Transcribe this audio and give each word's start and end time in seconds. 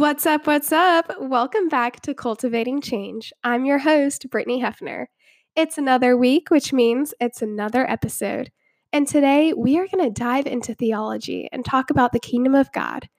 What's 0.00 0.24
up? 0.24 0.46
What's 0.46 0.72
up? 0.72 1.12
Welcome 1.20 1.68
back 1.68 2.00
to 2.00 2.14
Cultivating 2.14 2.80
Change. 2.80 3.34
I'm 3.44 3.66
your 3.66 3.76
host, 3.76 4.30
Brittany 4.30 4.62
Hefner. 4.62 5.08
It's 5.54 5.76
another 5.76 6.16
week, 6.16 6.50
which 6.50 6.72
means 6.72 7.12
it's 7.20 7.42
another 7.42 7.88
episode. 7.88 8.50
And 8.94 9.06
today 9.06 9.52
we 9.52 9.78
are 9.78 9.86
going 9.86 10.02
to 10.02 10.10
dive 10.10 10.46
into 10.46 10.74
theology 10.74 11.50
and 11.52 11.66
talk 11.66 11.90
about 11.90 12.12
the 12.12 12.18
kingdom 12.18 12.54
of 12.54 12.72
God. 12.72 13.10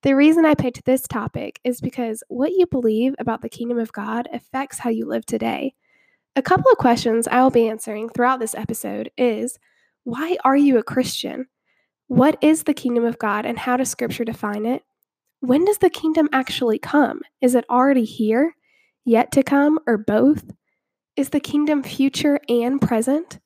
The 0.00 0.16
reason 0.16 0.46
I 0.46 0.54
picked 0.54 0.86
this 0.86 1.02
topic 1.02 1.60
is 1.62 1.82
because 1.82 2.22
what 2.28 2.52
you 2.52 2.66
believe 2.66 3.14
about 3.18 3.42
the 3.42 3.50
kingdom 3.50 3.78
of 3.78 3.92
God 3.92 4.26
affects 4.32 4.78
how 4.78 4.88
you 4.88 5.04
live 5.04 5.26
today. 5.26 5.74
A 6.36 6.42
couple 6.42 6.72
of 6.72 6.78
questions 6.78 7.28
I 7.28 7.42
will 7.42 7.50
be 7.50 7.68
answering 7.68 8.08
throughout 8.08 8.40
this 8.40 8.54
episode 8.54 9.10
is 9.18 9.58
why 10.04 10.38
are 10.42 10.56
you 10.56 10.78
a 10.78 10.82
Christian? 10.82 11.48
What 12.06 12.38
is 12.40 12.62
the 12.62 12.72
kingdom 12.72 13.04
of 13.04 13.18
God 13.18 13.44
and 13.44 13.58
how 13.58 13.76
does 13.76 13.90
scripture 13.90 14.24
define 14.24 14.64
it? 14.64 14.82
When 15.40 15.64
does 15.64 15.78
the 15.78 15.90
kingdom 15.90 16.28
actually 16.32 16.78
come? 16.78 17.22
Is 17.40 17.54
it 17.54 17.64
already 17.70 18.04
here, 18.04 18.54
yet 19.04 19.32
to 19.32 19.42
come, 19.42 19.78
or 19.86 19.96
both? 19.96 20.44
Is 21.16 21.30
the 21.30 21.40
kingdom 21.40 21.82
future 21.82 22.38
and 22.48 22.80
present? 22.80 23.38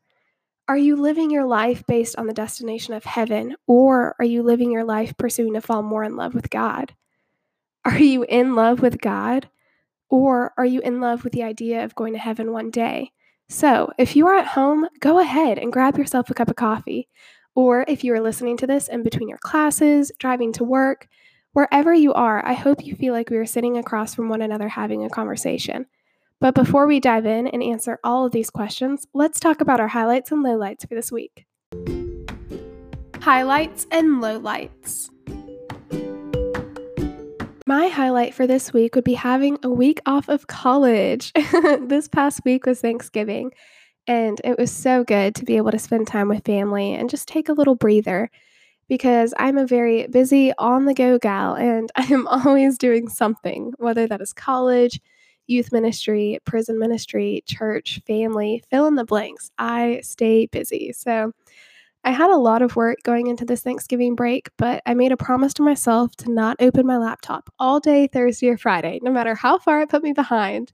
Are 0.67 0.77
you 0.77 0.97
living 0.97 1.31
your 1.31 1.45
life 1.45 1.85
based 1.87 2.17
on 2.17 2.27
the 2.27 2.35
destination 2.35 2.95
of 2.95 3.05
heaven, 3.05 3.55
or 3.69 4.17
are 4.19 4.25
you 4.25 4.43
living 4.43 4.73
your 4.73 4.85
life 4.85 5.17
pursuing 5.17 5.55
to 5.55 5.61
fall 5.61 5.83
more 5.83 6.03
in 6.03 6.17
love 6.17 6.35
with 6.35 6.51
God? 6.51 6.95
Are 7.85 7.99
you 7.99 8.25
in 8.25 8.57
love 8.57 8.81
with 8.81 9.01
God, 9.01 9.49
or 10.09 10.53
are 10.59 10.67
you 10.67 10.81
in 10.81 11.01
love 11.01 11.23
with 11.23 11.33
the 11.33 11.45
idea 11.45 11.85
of 11.85 11.95
going 11.95 12.15
to 12.15 12.19
heaven 12.19 12.51
one 12.51 12.71
day? 12.71 13.13
So, 13.49 13.93
if 13.99 14.17
you 14.17 14.27
are 14.27 14.37
at 14.37 14.49
home, 14.49 14.89
go 14.99 15.21
ahead 15.21 15.59
and 15.59 15.73
grab 15.73 15.97
yourself 15.97 16.29
a 16.29 16.35
cup 16.35 16.49
of 16.49 16.57
coffee. 16.57 17.09
Or 17.55 17.85
if 17.87 18.03
you 18.03 18.13
are 18.15 18.21
listening 18.21 18.57
to 18.57 18.67
this 18.67 18.89
in 18.89 19.05
between 19.05 19.29
your 19.29 19.39
classes, 19.39 20.11
driving 20.19 20.53
to 20.55 20.65
work, 20.65 21.09
Wherever 21.55 21.95
you 21.95 22.13
are, 22.13 22.45
I 22.45 22.55
hope 22.55 22.85
you 22.85 22.97
feel 22.97 23.15
like 23.15 23.31
we 23.31 23.37
are 23.37 23.47
sitting 23.47 23.79
across 23.79 24.13
from 24.13 24.29
one 24.29 24.43
another 24.43 24.67
having 24.67 25.05
a 25.05 25.09
conversation. 25.09 25.87
But 26.41 26.57
before 26.57 26.89
we 26.89 26.99
dive 26.99 27.27
in 27.27 27.47
and 27.47 27.63
answer 27.63 28.01
all 28.03 28.27
of 28.27 28.33
these 28.33 28.51
questions, 28.51 29.07
let's 29.15 29.39
talk 29.39 29.61
about 29.61 29.79
our 29.79 29.87
highlights 29.87 30.33
and 30.33 30.45
lowlights 30.45 30.89
for 30.89 30.97
this 30.97 31.13
week. 31.13 31.47
Highlights 33.21 33.87
and 33.93 34.21
lowlights. 34.21 35.11
My 37.69 37.87
highlight 37.87 38.35
for 38.35 38.49
this 38.49 38.73
week 38.73 38.97
would 38.97 39.05
be 39.05 39.15
having 39.15 39.57
a 39.63 39.71
week 39.71 40.01
off 40.07 40.29
of 40.29 40.49
college. 40.49 41.31
this 41.83 42.09
past 42.09 42.41
week 42.45 42.67
was 42.67 42.81
Thanksgiving, 42.81 43.53
and 44.09 44.41
it 44.43 44.59
was 44.59 44.73
so 44.73 45.05
good 45.05 45.37
to 45.37 45.45
be 45.45 45.57
able 45.57 45.71
to 45.71 45.79
spend 45.79 46.09
time 46.09 46.29
with 46.29 46.45
family 46.45 46.95
and 46.95 47.09
just 47.09 47.29
take 47.29 47.49
a 47.49 47.53
little 47.53 47.77
breather 47.77 48.29
because 48.89 49.35
I'm 49.39 49.59
a 49.59 49.67
very 49.67 50.07
busy, 50.09 50.53
on 50.59 50.85
the 50.85 50.95
go 50.95 51.19
gal, 51.19 51.55
and 51.55 51.91
I 51.97 52.05
am 52.05 52.27
always 52.27 52.79
doing 52.79 53.09
something, 53.09 53.73
whether 53.79 54.07
that 54.07 54.21
is 54.21 54.33
college, 54.33 55.01
youth 55.47 55.73
ministry, 55.73 56.39
prison 56.45 56.79
ministry, 56.79 57.43
church, 57.47 58.01
family, 58.07 58.63
fill 58.71 58.87
in 58.87 58.95
the 58.95 59.05
blanks. 59.05 59.51
I 59.59 60.01
stay 60.03 60.47
busy. 60.47 60.93
So 60.93 61.33
I 62.05 62.11
had 62.11 62.31
a 62.31 62.37
lot 62.37 62.61
of 62.63 62.77
work 62.77 62.99
going 63.03 63.29
into 63.29 63.47
this 63.47 63.63
Thanksgiving 63.63 64.15
break, 64.15 64.51
but 64.59 64.83
I 64.85 64.93
made 64.95 65.13
a 65.13 65.17
promise 65.17 65.55
to 65.55 65.63
myself 65.63 66.15
to 66.17 66.31
not 66.31 66.57
open 66.61 66.87
my 66.87 66.99
laptop 66.99 67.49
all 67.59 67.81
day 67.81 68.07
Thursday 68.07 68.49
or 68.51 68.59
Friday, 68.59 69.01
no 69.03 69.11
matter 69.11 69.35
how 69.35 69.59
far 69.59 69.81
it 69.81 69.89
put 69.89 70.03
me 70.03 70.13
behind. 70.13 70.73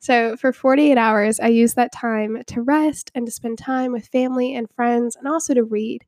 So, 0.00 0.36
for 0.36 0.52
48 0.52 0.96
hours, 0.96 1.40
I 1.40 1.48
used 1.48 1.76
that 1.76 1.92
time 1.92 2.42
to 2.48 2.62
rest 2.62 3.10
and 3.14 3.26
to 3.26 3.32
spend 3.32 3.58
time 3.58 3.92
with 3.92 4.06
family 4.08 4.54
and 4.54 4.70
friends 4.70 5.16
and 5.16 5.26
also 5.26 5.54
to 5.54 5.64
read. 5.64 6.04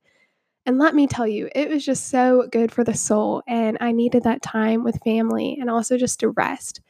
And 0.66 0.78
let 0.78 0.94
me 0.94 1.06
tell 1.06 1.26
you, 1.26 1.48
it 1.54 1.68
was 1.68 1.84
just 1.84 2.08
so 2.08 2.46
good 2.50 2.70
for 2.70 2.84
the 2.84 2.94
soul. 2.94 3.42
And 3.46 3.78
I 3.80 3.92
needed 3.92 4.24
that 4.24 4.42
time 4.42 4.84
with 4.84 5.02
family 5.02 5.56
and 5.60 5.70
also 5.70 5.96
just 5.96 6.20
to 6.20 6.28
rest. 6.30 6.80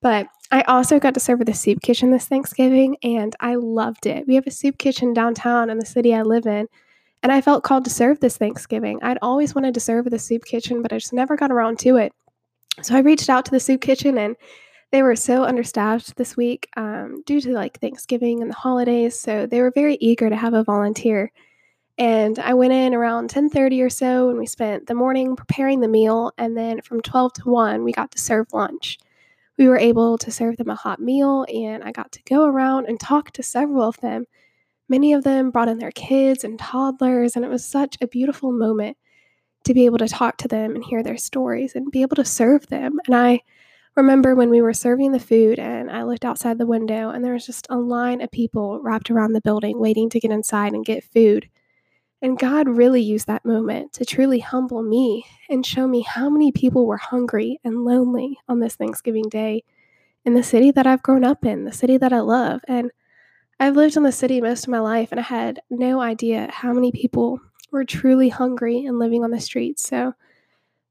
But 0.00 0.28
I 0.50 0.62
also 0.62 0.98
got 1.00 1.14
to 1.14 1.20
serve 1.20 1.40
at 1.40 1.46
the 1.46 1.54
soup 1.54 1.80
kitchen 1.82 2.10
this 2.10 2.26
Thanksgiving 2.26 2.96
and 3.02 3.34
I 3.40 3.56
loved 3.56 4.06
it. 4.06 4.26
We 4.26 4.36
have 4.36 4.46
a 4.46 4.52
soup 4.52 4.78
kitchen 4.78 5.12
downtown 5.12 5.70
in 5.70 5.78
the 5.78 5.86
city 5.86 6.14
I 6.14 6.22
live 6.22 6.46
in. 6.46 6.68
And 7.22 7.32
I 7.32 7.40
felt 7.40 7.64
called 7.64 7.84
to 7.84 7.90
serve 7.90 8.20
this 8.20 8.36
Thanksgiving. 8.36 9.00
I'd 9.02 9.18
always 9.22 9.54
wanted 9.54 9.74
to 9.74 9.80
serve 9.80 10.06
at 10.06 10.12
the 10.12 10.20
soup 10.20 10.44
kitchen, 10.44 10.82
but 10.82 10.92
I 10.92 10.98
just 10.98 11.12
never 11.12 11.36
got 11.36 11.50
around 11.50 11.80
to 11.80 11.96
it. 11.96 12.12
So 12.82 12.94
I 12.94 13.00
reached 13.00 13.28
out 13.28 13.44
to 13.46 13.50
the 13.50 13.58
soup 13.58 13.80
kitchen 13.80 14.18
and 14.18 14.36
they 14.92 15.02
were 15.02 15.16
so 15.16 15.42
understaffed 15.42 16.16
this 16.16 16.36
week 16.36 16.68
um, 16.76 17.22
due 17.26 17.40
to 17.40 17.52
like 17.52 17.80
Thanksgiving 17.80 18.40
and 18.40 18.50
the 18.50 18.56
holidays. 18.56 19.18
So 19.18 19.46
they 19.46 19.60
were 19.60 19.72
very 19.72 19.96
eager 20.00 20.30
to 20.30 20.36
have 20.36 20.54
a 20.54 20.62
volunteer. 20.62 21.32
And 21.98 22.38
I 22.38 22.54
went 22.54 22.72
in 22.72 22.94
around 22.94 23.28
10:30 23.28 23.82
or 23.82 23.90
so 23.90 24.28
and 24.30 24.38
we 24.38 24.46
spent 24.46 24.86
the 24.86 24.94
morning 24.94 25.34
preparing 25.36 25.80
the 25.80 25.88
meal 25.88 26.32
and 26.38 26.56
then 26.56 26.80
from 26.80 27.00
12 27.00 27.32
to 27.34 27.50
1 27.50 27.82
we 27.84 27.92
got 27.92 28.10
to 28.12 28.18
serve 28.18 28.46
lunch. 28.52 28.98
We 29.58 29.68
were 29.68 29.78
able 29.78 30.18
to 30.18 30.30
serve 30.30 30.56
them 30.58 30.70
a 30.70 30.76
hot 30.76 31.00
meal 31.00 31.44
and 31.52 31.82
I 31.84 31.92
got 31.92 32.12
to 32.12 32.22
go 32.24 32.44
around 32.46 32.86
and 32.86 33.00
talk 33.00 33.32
to 33.32 33.42
several 33.42 33.82
of 33.88 33.98
them. 34.00 34.26
Many 34.88 35.12
of 35.12 35.24
them 35.24 35.50
brought 35.50 35.68
in 35.68 35.78
their 35.78 35.92
kids 35.92 36.44
and 36.44 36.58
toddlers 36.58 37.36
and 37.36 37.44
it 37.44 37.50
was 37.50 37.64
such 37.64 37.96
a 38.00 38.08
beautiful 38.08 38.52
moment 38.52 38.96
to 39.64 39.74
be 39.74 39.86
able 39.86 39.98
to 39.98 40.08
talk 40.08 40.36
to 40.38 40.48
them 40.48 40.74
and 40.74 40.84
hear 40.84 41.02
their 41.02 41.18
stories 41.18 41.74
and 41.74 41.90
be 41.92 42.02
able 42.02 42.16
to 42.16 42.24
serve 42.24 42.68
them. 42.68 43.00
And 43.06 43.16
I 43.16 43.40
remember 43.96 44.34
when 44.34 44.50
we 44.50 44.62
were 44.62 44.74
serving 44.74 45.12
the 45.12 45.20
food 45.20 45.58
and 45.58 45.90
I 45.90 46.04
looked 46.04 46.24
outside 46.24 46.58
the 46.58 46.66
window 46.66 47.10
and 47.10 47.24
there 47.24 47.34
was 47.34 47.46
just 47.46 47.66
a 47.70 47.78
line 47.78 48.20
of 48.22 48.30
people 48.30 48.80
wrapped 48.82 49.10
around 49.10 49.32
the 49.34 49.40
building 49.42 49.80
waiting 49.80 50.10
to 50.10 50.20
get 50.20 50.30
inside 50.32 50.74
and 50.74 50.84
get 50.84 51.04
food. 51.04 51.48
And 52.20 52.38
God 52.38 52.68
really 52.68 53.00
used 53.00 53.28
that 53.28 53.44
moment 53.44 53.92
to 53.94 54.04
truly 54.04 54.40
humble 54.40 54.82
me 54.82 55.24
and 55.48 55.64
show 55.64 55.86
me 55.86 56.00
how 56.02 56.28
many 56.28 56.50
people 56.50 56.86
were 56.86 56.96
hungry 56.96 57.60
and 57.62 57.84
lonely 57.84 58.38
on 58.48 58.58
this 58.58 58.74
Thanksgiving 58.74 59.28
day 59.28 59.62
in 60.24 60.34
the 60.34 60.42
city 60.42 60.72
that 60.72 60.86
I've 60.86 61.02
grown 61.02 61.24
up 61.24 61.44
in, 61.44 61.64
the 61.64 61.72
city 61.72 61.96
that 61.96 62.12
I 62.12 62.20
love. 62.20 62.60
And 62.66 62.90
I've 63.60 63.76
lived 63.76 63.96
in 63.96 64.02
the 64.02 64.12
city 64.12 64.40
most 64.40 64.64
of 64.64 64.70
my 64.70 64.80
life, 64.80 65.10
and 65.10 65.20
I 65.20 65.24
had 65.24 65.60
no 65.70 66.00
idea 66.00 66.48
how 66.52 66.72
many 66.72 66.92
people 66.92 67.40
were 67.70 67.84
truly 67.84 68.28
hungry 68.28 68.84
and 68.84 68.98
living 68.98 69.22
on 69.22 69.30
the 69.30 69.40
streets. 69.40 69.88
So 69.88 70.14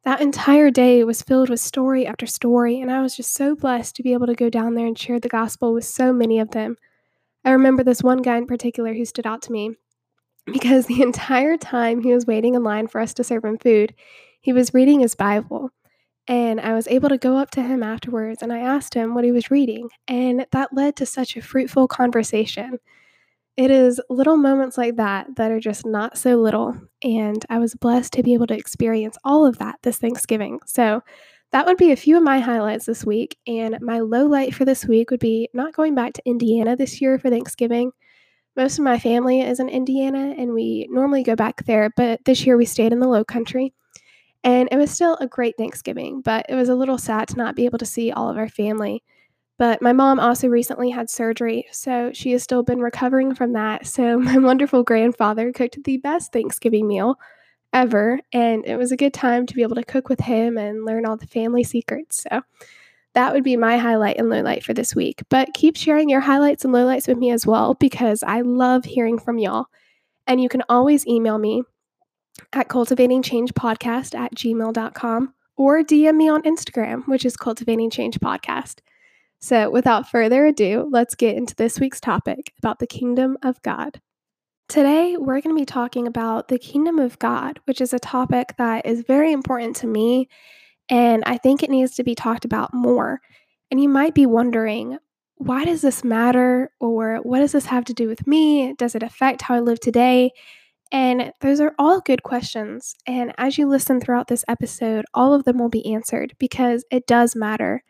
that 0.03 0.21
entire 0.21 0.71
day 0.71 1.03
was 1.03 1.21
filled 1.21 1.49
with 1.49 1.59
story 1.59 2.07
after 2.07 2.25
story, 2.25 2.79
and 2.79 2.89
I 2.89 3.01
was 3.01 3.15
just 3.15 3.33
so 3.33 3.55
blessed 3.55 3.95
to 3.97 4.03
be 4.03 4.13
able 4.13 4.27
to 4.27 4.35
go 4.35 4.49
down 4.49 4.75
there 4.75 4.87
and 4.87 4.97
share 4.97 5.19
the 5.19 5.27
gospel 5.27 5.73
with 5.73 5.85
so 5.85 6.13
many 6.13 6.39
of 6.39 6.51
them. 6.51 6.77
I 7.43 7.51
remember 7.51 7.83
this 7.83 8.03
one 8.03 8.21
guy 8.21 8.37
in 8.37 8.47
particular 8.47 8.93
who 8.93 9.05
stood 9.05 9.27
out 9.27 9.41
to 9.43 9.51
me 9.51 9.75
because 10.51 10.85
the 10.85 11.01
entire 11.03 11.57
time 11.57 12.01
he 12.01 12.13
was 12.13 12.25
waiting 12.25 12.55
in 12.55 12.63
line 12.63 12.87
for 12.87 12.99
us 13.01 13.13
to 13.15 13.23
serve 13.23 13.45
him 13.45 13.57
food, 13.57 13.93
he 14.41 14.53
was 14.53 14.73
reading 14.73 15.01
his 15.01 15.15
Bible. 15.15 15.69
And 16.27 16.59
I 16.59 16.73
was 16.73 16.87
able 16.87 17.09
to 17.09 17.17
go 17.17 17.37
up 17.37 17.51
to 17.51 17.61
him 17.61 17.81
afterwards 17.81 18.41
and 18.41 18.51
I 18.51 18.59
asked 18.59 18.93
him 18.93 19.15
what 19.15 19.23
he 19.23 19.31
was 19.31 19.49
reading. 19.49 19.89
And 20.07 20.45
that 20.51 20.73
led 20.73 20.97
to 20.97 21.05
such 21.05 21.37
a 21.37 21.41
fruitful 21.41 21.87
conversation. 21.87 22.79
It 23.55 23.71
is 23.71 24.01
little 24.09 24.37
moments 24.37 24.77
like 24.77 24.97
that 24.97 25.35
that 25.37 25.51
are 25.51 25.59
just 25.59 25.85
not 25.85 26.17
so 26.17 26.35
little. 26.35 26.75
And 27.01 27.43
I 27.49 27.59
was 27.59 27.75
blessed 27.75 28.13
to 28.13 28.23
be 28.23 28.33
able 28.33 28.47
to 28.47 28.57
experience 28.57 29.17
all 29.23 29.45
of 29.45 29.57
that 29.59 29.77
this 29.83 29.97
Thanksgiving. 29.97 30.59
So 30.65 31.01
that 31.51 31.65
would 31.65 31.77
be 31.77 31.91
a 31.91 31.95
few 31.95 32.17
of 32.17 32.23
my 32.23 32.39
highlights 32.39 32.85
this 32.85 33.05
week. 33.05 33.37
And 33.47 33.77
my 33.81 33.99
low 33.99 34.25
light 34.25 34.53
for 34.53 34.65
this 34.65 34.85
week 34.85 35.09
would 35.09 35.21
be 35.21 35.49
not 35.53 35.73
going 35.73 35.95
back 35.95 36.13
to 36.13 36.21
Indiana 36.25 36.75
this 36.75 37.01
year 37.01 37.17
for 37.17 37.29
Thanksgiving. 37.29 37.91
Most 38.57 38.79
of 38.79 38.83
my 38.83 38.97
family 38.97 39.41
is 39.41 39.59
in 39.59 39.69
Indiana, 39.69 40.33
and 40.35 40.51
we 40.51 40.87
normally 40.89 41.21
go 41.21 41.35
back 41.35 41.63
there, 41.65 41.91
but 41.95 42.25
this 42.25 42.43
year 42.43 42.57
we 42.57 42.65
stayed 42.65 42.91
in 42.91 42.99
the 42.99 43.07
low 43.07 43.23
country. 43.23 43.71
And 44.43 44.67
it 44.71 44.77
was 44.77 44.89
still 44.89 45.15
a 45.17 45.27
great 45.27 45.55
Thanksgiving, 45.57 46.21
but 46.21 46.47
it 46.49 46.55
was 46.55 46.67
a 46.67 46.75
little 46.75 46.97
sad 46.97 47.27
to 47.29 47.37
not 47.37 47.55
be 47.55 47.65
able 47.65 47.77
to 47.77 47.85
see 47.85 48.11
all 48.11 48.29
of 48.29 48.37
our 48.37 48.49
family. 48.49 49.03
But 49.59 49.81
my 49.83 49.93
mom 49.93 50.19
also 50.19 50.47
recently 50.47 50.89
had 50.89 51.07
surgery, 51.07 51.67
so 51.71 52.11
she 52.13 52.31
has 52.31 52.41
still 52.41 52.63
been 52.63 52.79
recovering 52.79 53.35
from 53.35 53.53
that. 53.53 53.85
So 53.85 54.17
my 54.19 54.39
wonderful 54.39 54.81
grandfather 54.81 55.51
cooked 55.51 55.83
the 55.83 55.97
best 55.97 56.33
Thanksgiving 56.33 56.87
meal 56.87 57.19
ever, 57.73 58.19
and 58.33 58.65
it 58.65 58.77
was 58.77 58.91
a 58.91 58.97
good 58.97 59.13
time 59.13 59.45
to 59.45 59.53
be 59.53 59.61
able 59.61 59.75
to 59.75 59.83
cook 59.83 60.09
with 60.09 60.21
him 60.21 60.57
and 60.57 60.83
learn 60.83 61.05
all 61.05 61.17
the 61.17 61.27
family 61.27 61.63
secrets. 61.63 62.23
So 62.23 62.41
that 63.17 63.33
would 63.33 63.43
be 63.43 63.57
my 63.57 63.79
highlight 63.79 64.17
and 64.17 64.27
lowlight 64.27 64.61
for 64.61 64.75
this 64.75 64.93
week. 64.93 65.23
But 65.27 65.55
keep 65.55 65.75
sharing 65.75 66.07
your 66.07 66.19
highlights 66.19 66.63
and 66.63 66.71
lowlights 66.71 67.07
with 67.07 67.17
me 67.17 67.31
as 67.31 67.47
well 67.47 67.73
because 67.73 68.21
I 68.21 68.41
love 68.41 68.85
hearing 68.85 69.17
from 69.17 69.39
y'all. 69.39 69.65
And 70.27 70.39
you 70.39 70.47
can 70.49 70.61
always 70.69 71.07
email 71.07 71.39
me 71.39 71.63
at 72.53 72.67
cultivatingchangepodcast 72.67 74.13
at 74.13 74.35
gmail.com 74.35 75.33
or 75.55 75.81
DM 75.81 76.15
me 76.15 76.29
on 76.29 76.43
Instagram, 76.43 77.07
which 77.07 77.25
is 77.25 77.35
Cultivating 77.35 77.89
Change 77.89 78.19
Podcast. 78.19 78.81
So, 79.39 79.71
without 79.71 80.07
further 80.07 80.45
ado, 80.45 80.87
let's 80.91 81.15
get 81.15 81.37
into 81.37 81.55
this 81.55 81.79
week's 81.79 81.99
topic 81.99 82.53
about 82.59 82.77
the 82.77 82.85
kingdom 82.85 83.35
of 83.41 83.59
God. 83.63 83.99
Today, 84.69 85.17
we're 85.17 85.41
going 85.41 85.55
to 85.55 85.59
be 85.59 85.65
talking 85.65 86.05
about 86.05 86.49
the 86.49 86.59
kingdom 86.59 86.99
of 86.99 87.17
God, 87.17 87.61
which 87.65 87.81
is 87.81 87.93
a 87.93 87.99
topic 87.99 88.53
that 88.59 88.85
is 88.85 89.01
very 89.07 89.31
important 89.31 89.75
to 89.77 89.87
me 89.87 90.29
and 90.89 91.23
I 91.25 91.37
think 91.37 91.63
it 91.63 91.69
needs 91.69 91.95
to 91.95 92.03
be 92.03 92.15
talked 92.15 92.45
about 92.45 92.73
more. 92.73 93.21
And 93.69 93.81
you 93.81 93.89
might 93.89 94.13
be 94.13 94.25
wondering, 94.25 94.97
why 95.35 95.65
does 95.65 95.81
this 95.81 96.03
matter? 96.03 96.71
Or 96.79 97.17
what 97.17 97.39
does 97.39 97.51
this 97.51 97.65
have 97.65 97.85
to 97.85 97.93
do 97.93 98.07
with 98.07 98.25
me? 98.25 98.73
Does 98.73 98.95
it 98.95 99.03
affect 99.03 99.43
how 99.43 99.55
I 99.55 99.59
live 99.59 99.79
today? 99.79 100.31
And 100.91 101.33
those 101.41 101.59
are 101.59 101.75
all 101.77 101.99
good 101.99 102.23
questions. 102.23 102.95
And 103.05 103.33
as 103.37 103.57
you 103.57 103.67
listen 103.67 103.99
throughout 103.99 104.29
this 104.29 104.45
episode, 104.47 105.05
all 105.13 105.33
of 105.33 105.43
them 105.43 105.57
will 105.59 105.69
be 105.69 105.93
answered 105.93 106.33
because 106.39 106.85
it 106.89 107.05
does 107.05 107.35
matter. 107.35 107.83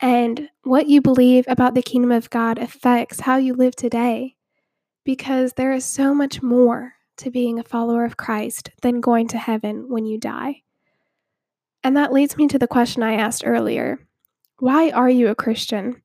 And 0.00 0.48
what 0.64 0.88
you 0.88 1.00
believe 1.00 1.44
about 1.48 1.74
the 1.74 1.82
kingdom 1.82 2.10
of 2.10 2.30
God 2.30 2.58
affects 2.58 3.20
how 3.20 3.36
you 3.36 3.54
live 3.54 3.76
today 3.76 4.36
because 5.04 5.52
there 5.52 5.72
is 5.72 5.84
so 5.84 6.14
much 6.14 6.42
more 6.42 6.94
to 7.18 7.30
being 7.30 7.58
a 7.58 7.64
follower 7.64 8.04
of 8.04 8.16
Christ 8.16 8.70
than 8.82 9.00
going 9.00 9.28
to 9.28 9.38
heaven 9.38 9.86
when 9.88 10.04
you 10.04 10.18
die. 10.18 10.62
And 11.84 11.96
that 11.98 12.14
leads 12.14 12.38
me 12.38 12.48
to 12.48 12.58
the 12.58 12.66
question 12.66 13.02
I 13.02 13.14
asked 13.14 13.42
earlier 13.44 14.00
Why 14.58 14.90
are 14.90 15.10
you 15.10 15.28
a 15.28 15.34
Christian? 15.34 16.02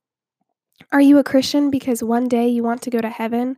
Are 0.92 1.00
you 1.00 1.18
a 1.18 1.24
Christian 1.24 1.70
because 1.70 2.02
one 2.02 2.28
day 2.28 2.48
you 2.48 2.62
want 2.62 2.82
to 2.82 2.90
go 2.90 3.00
to 3.00 3.08
heaven? 3.08 3.56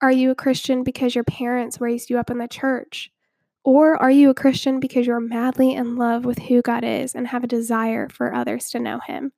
Are 0.00 0.12
you 0.12 0.30
a 0.30 0.36
Christian 0.36 0.84
because 0.84 1.14
your 1.14 1.24
parents 1.24 1.80
raised 1.80 2.08
you 2.08 2.18
up 2.18 2.30
in 2.30 2.38
the 2.38 2.48
church? 2.48 3.10
Or 3.64 3.96
are 3.96 4.10
you 4.10 4.30
a 4.30 4.34
Christian 4.34 4.80
because 4.80 5.06
you're 5.06 5.20
madly 5.20 5.74
in 5.74 5.96
love 5.96 6.24
with 6.24 6.38
who 6.38 6.62
God 6.62 6.84
is 6.84 7.14
and 7.14 7.26
have 7.28 7.44
a 7.44 7.48
desire 7.48 8.08
for 8.08 8.32
others 8.32 8.70
to 8.70 8.78
know 8.78 9.00
Him? 9.06 9.32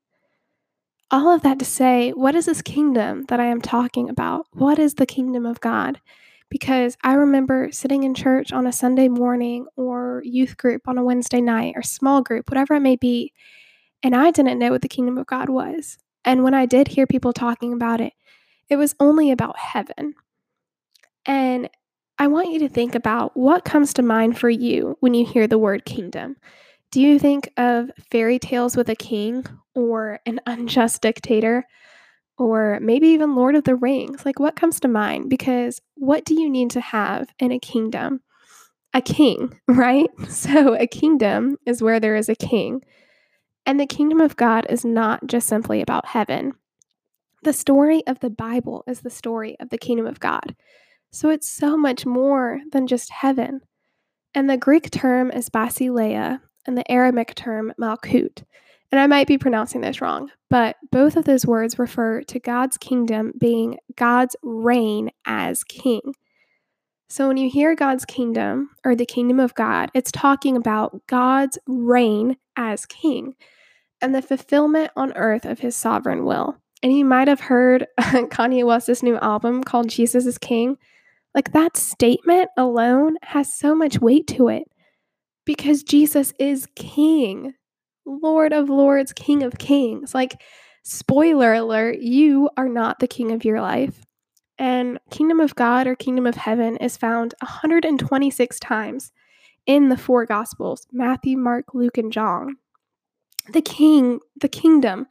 All 1.10 1.30
of 1.30 1.42
that 1.42 1.58
to 1.58 1.64
say, 1.64 2.10
what 2.10 2.34
is 2.34 2.46
this 2.46 2.62
kingdom 2.62 3.24
that 3.28 3.40
I 3.40 3.46
am 3.46 3.60
talking 3.60 4.08
about? 4.08 4.46
What 4.52 4.78
is 4.78 4.94
the 4.94 5.06
kingdom 5.06 5.44
of 5.44 5.60
God? 5.60 6.00
Because 6.52 6.98
I 7.02 7.14
remember 7.14 7.72
sitting 7.72 8.02
in 8.02 8.12
church 8.12 8.52
on 8.52 8.66
a 8.66 8.72
Sunday 8.72 9.08
morning 9.08 9.64
or 9.74 10.20
youth 10.22 10.58
group 10.58 10.86
on 10.86 10.98
a 10.98 11.02
Wednesday 11.02 11.40
night 11.40 11.72
or 11.76 11.82
small 11.82 12.20
group, 12.20 12.50
whatever 12.50 12.74
it 12.74 12.80
may 12.80 12.94
be, 12.94 13.32
and 14.02 14.14
I 14.14 14.30
didn't 14.30 14.58
know 14.58 14.70
what 14.70 14.82
the 14.82 14.88
kingdom 14.88 15.16
of 15.16 15.26
God 15.26 15.48
was. 15.48 15.96
And 16.26 16.44
when 16.44 16.52
I 16.52 16.66
did 16.66 16.88
hear 16.88 17.06
people 17.06 17.32
talking 17.32 17.72
about 17.72 18.02
it, 18.02 18.12
it 18.68 18.76
was 18.76 18.94
only 19.00 19.30
about 19.30 19.58
heaven. 19.58 20.12
And 21.24 21.70
I 22.18 22.26
want 22.26 22.52
you 22.52 22.58
to 22.58 22.68
think 22.68 22.94
about 22.94 23.34
what 23.34 23.64
comes 23.64 23.94
to 23.94 24.02
mind 24.02 24.38
for 24.38 24.50
you 24.50 24.98
when 25.00 25.14
you 25.14 25.24
hear 25.24 25.46
the 25.46 25.56
word 25.56 25.86
kingdom. 25.86 26.36
Do 26.90 27.00
you 27.00 27.18
think 27.18 27.50
of 27.56 27.90
fairy 28.10 28.38
tales 28.38 28.76
with 28.76 28.90
a 28.90 28.94
king 28.94 29.46
or 29.74 30.20
an 30.26 30.38
unjust 30.46 31.00
dictator? 31.00 31.64
Or 32.42 32.80
maybe 32.80 33.06
even 33.06 33.36
Lord 33.36 33.54
of 33.54 33.62
the 33.62 33.76
Rings. 33.76 34.26
Like, 34.26 34.40
what 34.40 34.56
comes 34.56 34.80
to 34.80 34.88
mind? 34.88 35.30
Because 35.30 35.80
what 35.94 36.24
do 36.24 36.34
you 36.34 36.50
need 36.50 36.70
to 36.70 36.80
have 36.80 37.28
in 37.38 37.52
a 37.52 37.60
kingdom? 37.60 38.20
A 38.92 39.00
king, 39.00 39.60
right? 39.68 40.08
So, 40.28 40.74
a 40.74 40.88
kingdom 40.88 41.56
is 41.66 41.82
where 41.82 42.00
there 42.00 42.16
is 42.16 42.28
a 42.28 42.34
king. 42.34 42.82
And 43.64 43.78
the 43.78 43.86
kingdom 43.86 44.20
of 44.20 44.34
God 44.34 44.66
is 44.68 44.84
not 44.84 45.24
just 45.28 45.46
simply 45.46 45.80
about 45.80 46.06
heaven. 46.06 46.54
The 47.44 47.52
story 47.52 48.04
of 48.08 48.18
the 48.18 48.30
Bible 48.30 48.82
is 48.88 49.02
the 49.02 49.10
story 49.10 49.56
of 49.60 49.70
the 49.70 49.78
kingdom 49.78 50.06
of 50.06 50.18
God. 50.18 50.56
So 51.12 51.30
it's 51.30 51.48
so 51.48 51.76
much 51.76 52.04
more 52.04 52.60
than 52.72 52.88
just 52.88 53.12
heaven. 53.12 53.60
And 54.34 54.50
the 54.50 54.56
Greek 54.56 54.90
term 54.90 55.30
is 55.30 55.48
basileia, 55.48 56.40
and 56.66 56.76
the 56.76 56.90
Aramaic 56.90 57.36
term 57.36 57.72
malkut. 57.80 58.42
And 58.92 59.00
I 59.00 59.06
might 59.06 59.26
be 59.26 59.38
pronouncing 59.38 59.80
this 59.80 60.02
wrong, 60.02 60.30
but 60.50 60.76
both 60.90 61.16
of 61.16 61.24
those 61.24 61.46
words 61.46 61.78
refer 61.78 62.22
to 62.24 62.38
God's 62.38 62.76
kingdom 62.76 63.32
being 63.40 63.78
God's 63.96 64.36
reign 64.42 65.10
as 65.24 65.64
king. 65.64 66.14
So 67.08 67.26
when 67.26 67.38
you 67.38 67.50
hear 67.50 67.74
God's 67.74 68.04
kingdom 68.04 68.70
or 68.84 68.94
the 68.94 69.06
kingdom 69.06 69.40
of 69.40 69.54
God, 69.54 69.90
it's 69.94 70.12
talking 70.12 70.56
about 70.56 71.06
God's 71.06 71.58
reign 71.66 72.36
as 72.56 72.84
king 72.86 73.34
and 74.02 74.14
the 74.14 74.20
fulfillment 74.20 74.90
on 74.96 75.16
earth 75.16 75.46
of 75.46 75.60
his 75.60 75.76
sovereign 75.76 76.24
will. 76.24 76.58
And 76.82 76.92
you 76.92 77.04
might 77.04 77.28
have 77.28 77.40
heard 77.40 77.86
Kanye 78.00 78.66
West's 78.66 79.02
new 79.02 79.16
album 79.18 79.62
called 79.62 79.88
Jesus 79.88 80.26
is 80.26 80.36
King. 80.36 80.76
Like 81.34 81.52
that 81.52 81.76
statement 81.76 82.50
alone 82.58 83.16
has 83.22 83.54
so 83.54 83.74
much 83.74 84.00
weight 84.00 84.26
to 84.28 84.48
it 84.48 84.64
because 85.46 85.82
Jesus 85.82 86.34
is 86.38 86.66
King, 86.74 87.54
Lord 88.04 88.52
of 88.52 88.68
Lords, 88.68 89.12
King 89.12 89.42
of 89.42 89.58
Kings. 89.58 90.14
Like, 90.14 90.40
spoiler 90.82 91.54
alert, 91.54 91.98
you 91.98 92.50
are 92.56 92.68
not 92.68 92.98
the 92.98 93.08
king 93.08 93.32
of 93.32 93.44
your 93.44 93.60
life. 93.60 94.04
And 94.58 94.98
kingdom 95.10 95.40
of 95.40 95.54
God 95.54 95.86
or 95.86 95.94
kingdom 95.96 96.26
of 96.26 96.36
heaven 96.36 96.76
is 96.76 96.96
found 96.96 97.34
126 97.40 98.60
times 98.60 99.12
in 99.66 99.88
the 99.88 99.96
four 99.96 100.26
gospels 100.26 100.86
Matthew, 100.92 101.36
Mark, 101.36 101.74
Luke, 101.74 101.98
and 101.98 102.12
John. 102.12 102.56
The 103.52 103.62
king, 103.62 104.20
the 104.40 104.48
kingdom, 104.48 105.06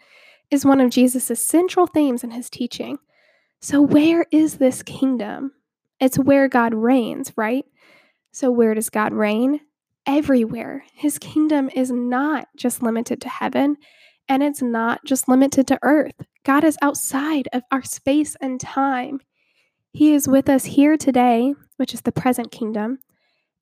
is 0.50 0.66
one 0.66 0.80
of 0.80 0.90
Jesus' 0.90 1.44
central 1.44 1.88
themes 1.88 2.24
in 2.24 2.32
his 2.32 2.50
teaching. 2.50 2.98
So, 3.62 3.82
where 3.82 4.26
is 4.32 4.58
this 4.58 4.84
kingdom? 4.84 5.52
It's 6.00 6.18
where 6.18 6.48
God 6.48 6.74
reigns, 6.74 7.34
right? 7.36 7.66
So, 8.32 8.52
where 8.52 8.74
does 8.74 8.90
God 8.90 9.14
reign? 9.14 9.62
Everywhere. 10.06 10.84
His 10.94 11.18
kingdom 11.20 11.70
is 11.76 11.92
not 11.92 12.48
just 12.56 12.82
limited 12.82 13.22
to 13.22 13.30
heaven, 13.30 13.78
and 14.28 14.42
it's 14.42 14.62
not 14.62 15.06
just 15.06 15.28
limited 15.28 15.68
to 15.68 15.80
earth. 15.82 16.16
God 16.44 16.64
is 16.64 16.78
outside 16.82 17.48
of 17.54 17.64
our 17.72 17.84
space 17.84 18.36
and 18.42 18.60
time. 18.60 19.20
He 19.94 20.14
is 20.14 20.28
with 20.28 20.50
us 20.50 20.66
here 20.66 20.98
today, 20.98 21.54
which 21.78 21.94
is 21.94 22.02
the 22.02 22.12
present 22.12 22.52
kingdom, 22.52 23.00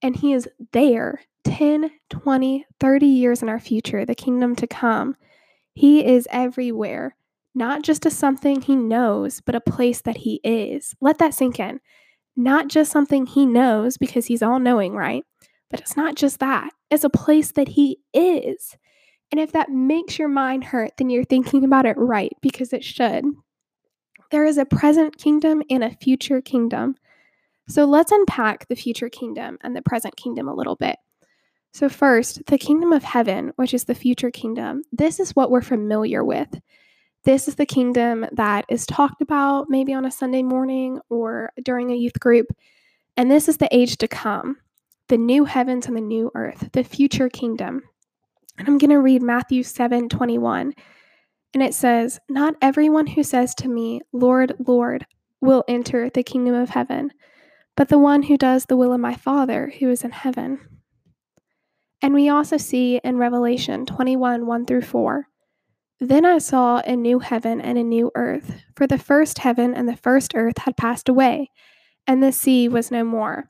and 0.02 0.16
He 0.16 0.34
is 0.34 0.48
there 0.72 1.22
10, 1.44 1.92
20, 2.10 2.66
30 2.80 3.06
years 3.06 3.42
in 3.42 3.50
our 3.50 3.60
future, 3.60 4.06
the 4.06 4.16
kingdom 4.16 4.56
to 4.56 4.68
come. 4.68 5.16
He 5.74 6.06
is 6.06 6.28
everywhere, 6.32 7.16
not 7.56 7.82
just 7.84 8.06
a 8.06 8.12
something 8.12 8.62
He 8.62 8.76
knows, 8.76 9.42
but 9.42 9.56
a 9.56 9.62
place 9.62 10.02
that 10.02 10.18
He 10.18 10.40
is. 10.44 10.96
Let 11.02 11.18
that 11.18 11.34
sink 11.34 11.60
in 11.60 11.80
not 12.40 12.70
just 12.70 12.92
something 12.92 13.26
he 13.26 13.46
knows 13.46 13.98
because 13.98 14.28
he's 14.28 14.42
all 14.42 14.60
knowing, 14.60 14.94
right? 14.94 15.26
But 15.69 15.81
it's 15.81 15.98
not 15.98 16.16
just 16.16 16.39
that, 16.39 16.71
it's 16.89 17.04
a 17.04 17.10
place 17.10 17.51
that 17.54 17.69
he 17.69 18.00
is. 18.13 18.75
And 19.31 19.39
if 19.39 19.51
that 19.51 19.69
makes 19.69 20.18
your 20.18 20.27
mind 20.27 20.63
hurt, 20.63 20.94
then 20.98 21.10
you're 21.10 21.24
thinking 21.24 21.63
about 21.63 21.86
it 21.86 21.98
right 21.98 22.31
because 22.42 22.74
it 22.74 22.83
should. 22.83 23.25
There 24.31 24.45
is 24.45 24.57
a 24.57 24.66
present 24.66 25.18
kingdom 25.18 25.63
and 25.69 25.83
a 25.83 25.95
future 26.01 26.42
kingdom. 26.42 26.95
So 27.68 27.86
let's 27.86 28.12
unpack 28.12 28.68
the 28.68 28.75
future 28.75 29.10
kingdom 29.10 29.57
and 29.62 29.75
the 29.75 29.81
present 29.81 30.16
kingdom 30.16 30.48
a 30.48 30.54
little 30.56 30.75
bit. 30.75 30.98
So, 31.71 31.88
first, 31.88 32.44
the 32.48 32.57
kingdom 32.57 32.92
of 32.92 33.04
heaven, 33.04 33.54
which 33.56 33.75
is 33.75 33.83
the 33.83 33.94
future 33.94 34.31
kingdom, 34.31 34.81
this 34.92 35.19
is 35.19 35.36
what 35.36 35.51
we're 35.51 35.62
familiar 35.62 36.24
with. 36.25 36.48
This 37.25 37.48
is 37.48 37.56
the 37.56 37.66
kingdom 37.66 38.25
that 38.31 38.66
is 38.69 38.88
talked 38.88 39.21
about 39.21 39.69
maybe 39.69 39.94
on 39.94 40.06
a 40.06 40.12
Sunday 40.12 40.42
morning 40.42 41.00
or 41.10 41.51
during 41.63 41.92
a 41.92 41.95
youth 41.95 42.19
group. 42.19 42.48
And 43.18 43.30
this 43.30 43.47
is 43.47 43.57
the 43.57 43.73
age 43.76 43.97
to 43.97 44.07
come 44.07 44.57
the 45.09 45.18
new 45.18 45.45
heavens 45.45 45.87
and 45.87 45.97
the 45.97 46.01
new 46.01 46.31
earth, 46.35 46.69
the 46.73 46.83
future 46.83 47.30
kingdom. 47.30 47.83
And 48.57 48.68
I'm 48.68 48.78
going 48.78 48.89
to 48.89 48.99
read 48.99 49.21
Matthew 49.21 49.63
7 49.63 50.09
21. 50.09 50.73
And 51.54 51.63
it 51.63 51.73
says, 51.73 52.19
Not 52.30 52.56
everyone 52.61 53.07
who 53.07 53.23
says 53.23 53.54
to 53.56 53.68
me, 53.68 54.01
Lord, 54.13 54.54
Lord, 54.66 55.06
will 55.42 55.63
enter 55.68 56.09
the 56.09 56.23
kingdom 56.23 56.54
of 56.56 56.69
heaven, 56.69 57.11
but 57.75 57.89
the 57.89 57.97
one 57.97 58.23
who 58.23 58.37
does 58.37 58.66
the 58.66 58.78
will 58.78 58.94
of 58.94 58.99
my 58.99 59.16
Father 59.16 59.73
who 59.80 59.89
is 59.89 60.04
in 60.04 60.11
heaven. 60.11 60.59
And 62.01 62.13
we 62.13 62.30
also 62.30 62.57
see 62.57 63.01
in 63.04 63.18
Revelation 63.18 63.85
21 63.85 64.45
1 64.45 64.66
through 64.66 64.83
4 64.83 65.28
then 66.01 66.25
I 66.25 66.37
saw 66.37 66.81
a 66.85 66.95
new 66.95 67.19
heaven 67.19 67.59
and 67.59 67.78
a 67.78 67.83
new 67.83 68.09
earth, 68.16 68.61
for 68.73 68.87
the 68.87 68.97
first 68.97 69.39
heaven 69.39 69.75
and 69.75 69.87
the 69.87 69.97
first 69.97 70.31
earth 70.33 70.59
had 70.59 70.78
passed 70.78 71.09
away, 71.09 71.51
and 72.07 72.23
the 72.23 72.31
sea 72.31 72.69
was 72.69 72.89
no 72.89 73.04
more. 73.04 73.49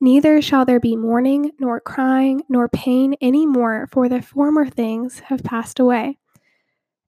Neither 0.00 0.42
shall 0.42 0.64
there 0.64 0.80
be 0.80 0.96
mourning, 0.96 1.52
nor 1.58 1.80
crying, 1.80 2.42
nor 2.48 2.68
pain 2.68 3.14
any 3.20 3.46
more, 3.46 3.88
for 3.90 4.08
the 4.08 4.20
former 4.20 4.66
things 4.66 5.20
have 5.20 5.42
passed 5.42 5.78
away. 5.78 6.18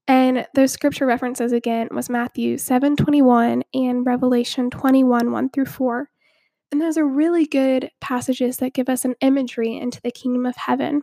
And 0.07 0.47
those 0.55 0.71
scripture 0.71 1.05
references 1.05 1.51
again 1.51 1.89
was 1.91 2.09
Matthew 2.09 2.57
7:21 2.57 3.63
and 3.73 4.05
Revelation 4.05 4.69
21, 4.69 5.31
1 5.31 5.49
through 5.49 5.65
4. 5.65 6.09
And 6.71 6.81
those 6.81 6.97
are 6.97 7.05
really 7.05 7.45
good 7.45 7.91
passages 8.01 8.57
that 8.57 8.73
give 8.73 8.89
us 8.89 9.05
an 9.05 9.15
imagery 9.21 9.77
into 9.77 10.01
the 10.01 10.11
kingdom 10.11 10.45
of 10.45 10.55
heaven. 10.55 11.01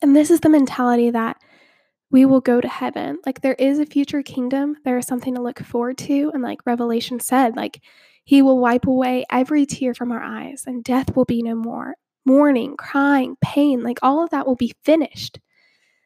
And 0.00 0.14
this 0.14 0.30
is 0.30 0.40
the 0.40 0.48
mentality 0.48 1.10
that 1.10 1.36
we 2.10 2.26
will 2.26 2.40
go 2.40 2.60
to 2.60 2.68
heaven. 2.68 3.18
Like 3.24 3.40
there 3.40 3.54
is 3.54 3.78
a 3.78 3.86
future 3.86 4.22
kingdom. 4.22 4.76
There 4.84 4.98
is 4.98 5.06
something 5.06 5.34
to 5.34 5.42
look 5.42 5.60
forward 5.60 5.96
to. 5.98 6.30
And 6.34 6.42
like 6.42 6.66
Revelation 6.66 7.20
said, 7.20 7.56
like 7.56 7.80
he 8.24 8.42
will 8.42 8.58
wipe 8.58 8.86
away 8.86 9.24
every 9.30 9.66
tear 9.66 9.94
from 9.94 10.12
our 10.12 10.22
eyes 10.22 10.64
and 10.66 10.84
death 10.84 11.16
will 11.16 11.24
be 11.24 11.42
no 11.42 11.54
more. 11.54 11.94
mourning, 12.24 12.76
crying, 12.76 13.36
pain, 13.40 13.82
like 13.82 13.98
all 14.02 14.22
of 14.22 14.30
that 14.30 14.46
will 14.46 14.56
be 14.56 14.74
finished. 14.84 15.40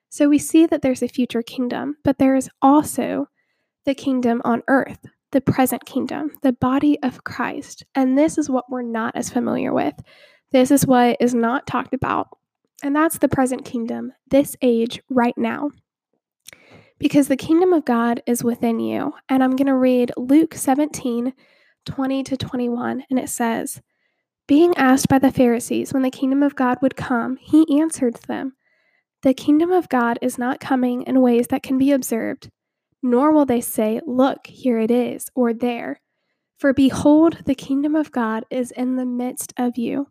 So 0.09 0.29
we 0.29 0.39
see 0.39 0.67
that 0.67 0.83
there's 0.83 1.03
a 1.03 1.09
future 1.09 1.43
kingdom, 1.43 1.97
but 2.05 2.19
there 2.19 2.37
is 2.37 2.49
also 2.63 3.27
the 3.85 3.95
kingdom 3.95 4.41
on 4.45 4.63
earth, 4.69 5.05
the 5.33 5.41
present 5.41 5.85
kingdom, 5.85 6.31
the 6.43 6.53
body 6.53 6.99
of 7.03 7.25
Christ. 7.25 7.85
And 7.95 8.17
this 8.17 8.39
is 8.39 8.49
what 8.49 8.65
we're 8.71 8.83
not 8.83 9.15
as 9.17 9.31
familiar 9.31 9.73
with. 9.73 9.95
This 10.53 10.71
is 10.71 10.87
what 10.87 11.17
is 11.21 11.35
not 11.35 11.67
talked 11.67 11.93
about. 11.93 12.29
And 12.83 12.95
that's 12.95 13.19
the 13.19 13.29
present 13.29 13.65
kingdom, 13.65 14.13
this 14.31 14.57
age, 14.63 15.01
right 15.11 15.37
now. 15.37 15.71
Because 16.99 17.29
the 17.29 17.37
kingdom 17.37 17.73
of 17.73 17.85
God 17.85 18.23
is 18.27 18.43
within 18.43 18.81
you. 18.81 19.13
And 19.29 19.43
I'm 19.43 19.57
going 19.57 19.67
to 19.67 19.75
read 19.75 20.13
Luke 20.17 20.55
17 20.55 21.35
20 21.87 22.23
to 22.25 22.37
21. 22.37 23.05
And 23.09 23.19
it 23.19 23.29
says, 23.29 23.81
Being 24.47 24.77
asked 24.77 25.09
by 25.09 25.19
the 25.19 25.33
Pharisees 25.33 25.93
when 25.93 26.03
the 26.03 26.11
kingdom 26.11 26.43
of 26.43 26.55
God 26.55 26.79
would 26.83 26.97
come, 26.97 27.37
he 27.37 27.81
answered 27.81 28.17
them, 28.27 28.57
The 29.23 29.35
kingdom 29.35 29.71
of 29.71 29.89
God 29.89 30.19
is 30.21 30.39
not 30.39 30.61
coming 30.61 31.03
in 31.03 31.23
ways 31.23 31.47
that 31.49 31.63
can 31.63 31.79
be 31.79 31.93
observed, 31.93 32.51
nor 33.03 33.33
will 33.33 33.47
they 33.47 33.61
say, 33.61 34.01
Look, 34.07 34.47
here 34.47 34.79
it 34.79 34.91
is, 34.91 35.31
or 35.35 35.55
there. 35.55 36.01
For 36.59 36.73
behold, 36.73 37.45
the 37.45 37.55
kingdom 37.55 37.95
of 37.95 38.13
God 38.13 38.45
is 38.51 38.71
in 38.71 38.97
the 38.97 39.07
midst 39.07 39.53
of 39.57 39.77
you. 39.77 40.09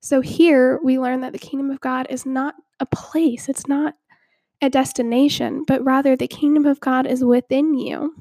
So 0.00 0.20
here 0.20 0.80
we 0.82 0.98
learn 0.98 1.20
that 1.20 1.32
the 1.32 1.38
kingdom 1.38 1.70
of 1.70 1.80
God 1.80 2.06
is 2.10 2.26
not 2.26 2.54
a 2.80 2.86
place, 2.86 3.48
it's 3.48 3.68
not 3.68 3.94
a 4.60 4.70
destination, 4.70 5.64
but 5.66 5.84
rather 5.84 6.16
the 6.16 6.28
kingdom 6.28 6.66
of 6.66 6.80
God 6.80 7.06
is 7.06 7.24
within 7.24 7.74
you. 7.74 8.14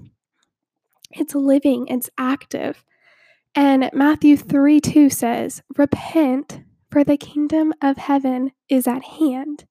It's 1.14 1.36
living, 1.36 1.88
it's 1.88 2.10
active. 2.18 2.84
And 3.56 3.90
Matthew 3.94 4.38
3 4.38 4.80
2 4.80 5.10
says, 5.10 5.62
Repent, 5.78 6.62
for 6.90 7.04
the 7.04 7.18
kingdom 7.18 7.74
of 7.82 7.98
heaven 7.98 8.52
is 8.70 8.88
at 8.88 9.04
hand. 9.04 9.66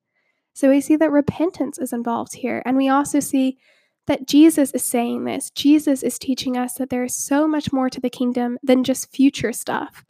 So 0.52 0.70
we 0.70 0.80
see 0.80 0.96
that 0.96 1.10
repentance 1.10 1.78
is 1.78 1.92
involved 1.92 2.34
here. 2.34 2.62
And 2.66 2.76
we 2.76 2.88
also 2.88 3.20
see 3.20 3.58
that 4.06 4.26
Jesus 4.26 4.72
is 4.72 4.84
saying 4.84 5.24
this. 5.24 5.50
Jesus 5.50 6.02
is 6.02 6.18
teaching 6.18 6.56
us 6.56 6.74
that 6.74 6.90
there 6.90 7.04
is 7.04 7.14
so 7.14 7.46
much 7.46 7.72
more 7.72 7.88
to 7.88 8.00
the 8.00 8.10
kingdom 8.10 8.58
than 8.62 8.84
just 8.84 9.14
future 9.14 9.52
stuff. 9.52 10.04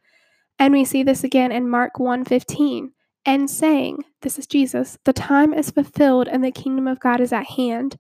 And 0.59 0.73
we 0.73 0.85
see 0.85 1.03
this 1.03 1.23
again 1.25 1.53
in 1.53 1.69
Mark 1.69 1.95
1:15, 1.99 2.91
and 3.25 3.51
saying, 3.51 4.05
this 4.23 4.39
is 4.39 4.47
Jesus, 4.47 4.99
the 5.05 5.13
time 5.13 5.55
is 5.55 5.71
fulfilled 5.71 6.29
and 6.29 6.43
the 6.43 6.51
kingdom 6.51 6.87
of 6.87 7.01
God 7.01 7.21
is 7.21 7.33
at 7.33 7.47
hand. 7.47 7.97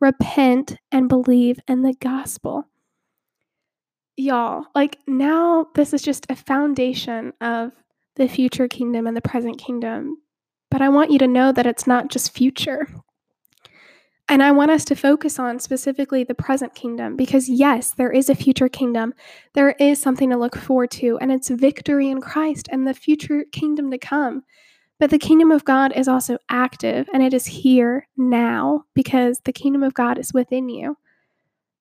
Repent 0.00 0.76
and 0.90 1.08
believe 1.08 1.60
in 1.68 1.82
the 1.82 1.94
gospel 1.94 2.66
y'all, 4.16 4.66
like 4.74 4.98
now 5.06 5.68
this 5.74 5.92
is 5.92 6.02
just 6.02 6.26
a 6.28 6.36
foundation 6.36 7.32
of 7.40 7.72
the 8.16 8.28
future 8.28 8.68
kingdom 8.68 9.06
and 9.06 9.16
the 9.16 9.22
present 9.22 9.58
kingdom. 9.58 10.18
But 10.70 10.82
I 10.82 10.88
want 10.88 11.10
you 11.10 11.18
to 11.18 11.28
know 11.28 11.52
that 11.52 11.66
it's 11.66 11.86
not 11.86 12.08
just 12.08 12.34
future. 12.34 12.88
And 14.28 14.42
I 14.42 14.52
want 14.52 14.70
us 14.70 14.84
to 14.86 14.96
focus 14.96 15.38
on 15.38 15.58
specifically 15.58 16.24
the 16.24 16.34
present 16.34 16.74
kingdom 16.74 17.16
because, 17.16 17.48
yes, 17.50 17.90
there 17.90 18.10
is 18.10 18.30
a 18.30 18.34
future 18.34 18.68
kingdom. 18.68 19.12
There 19.52 19.74
is 19.78 20.00
something 20.00 20.30
to 20.30 20.38
look 20.38 20.56
forward 20.56 20.90
to, 20.92 21.18
and 21.18 21.30
it's 21.30 21.50
victory 21.50 22.08
in 22.08 22.20
Christ 22.20 22.68
and 22.70 22.86
the 22.86 22.94
future 22.94 23.44
kingdom 23.52 23.90
to 23.90 23.98
come. 23.98 24.44
But 24.98 25.10
the 25.10 25.18
kingdom 25.18 25.50
of 25.50 25.64
God 25.64 25.92
is 25.96 26.06
also 26.06 26.38
active 26.48 27.08
and 27.12 27.22
it 27.22 27.34
is 27.34 27.44
here 27.44 28.06
now 28.16 28.84
because 28.94 29.40
the 29.40 29.52
kingdom 29.52 29.82
of 29.82 29.94
God 29.94 30.16
is 30.16 30.32
within 30.32 30.68
you. 30.68 30.96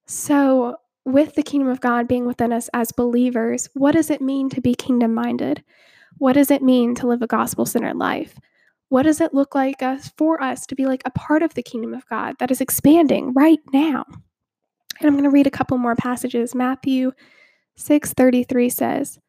So 0.07 0.77
with 1.05 1.35
the 1.35 1.43
kingdom 1.43 1.69
of 1.69 1.81
God 1.81 2.07
being 2.07 2.25
within 2.25 2.53
us 2.53 2.69
as 2.73 2.91
believers, 2.91 3.69
what 3.73 3.93
does 3.93 4.09
it 4.09 4.21
mean 4.21 4.49
to 4.49 4.61
be 4.61 4.75
kingdom 4.75 5.13
minded? 5.13 5.63
What 6.17 6.33
does 6.33 6.51
it 6.51 6.61
mean 6.61 6.93
to 6.95 7.07
live 7.07 7.21
a 7.21 7.27
gospel 7.27 7.65
centered 7.65 7.97
life? 7.97 8.37
What 8.89 9.03
does 9.03 9.21
it 9.21 9.33
look 9.33 9.55
like 9.55 9.81
us, 9.81 10.11
for 10.17 10.43
us 10.43 10.65
to 10.67 10.75
be 10.75 10.85
like 10.85 11.01
a 11.05 11.11
part 11.11 11.43
of 11.43 11.53
the 11.53 11.63
kingdom 11.63 11.93
of 11.93 12.05
God 12.07 12.35
that 12.39 12.51
is 12.51 12.61
expanding 12.61 13.33
right 13.33 13.59
now? 13.73 14.05
And 14.99 15.07
I'm 15.07 15.13
going 15.13 15.23
to 15.23 15.29
read 15.29 15.47
a 15.47 15.51
couple 15.51 15.77
more 15.77 15.95
passages. 15.95 16.53
Matthew 16.53 17.13
6:33 17.77 18.69
says, 18.69 19.19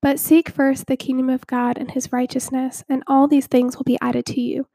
"But 0.00 0.18
seek 0.18 0.48
first 0.48 0.86
the 0.86 0.96
kingdom 0.96 1.28
of 1.28 1.46
God 1.46 1.76
and 1.78 1.90
his 1.90 2.10
righteousness, 2.10 2.82
and 2.88 3.04
all 3.06 3.28
these 3.28 3.46
things 3.46 3.76
will 3.76 3.84
be 3.84 3.98
added 4.00 4.26
to 4.26 4.40
you." 4.40 4.66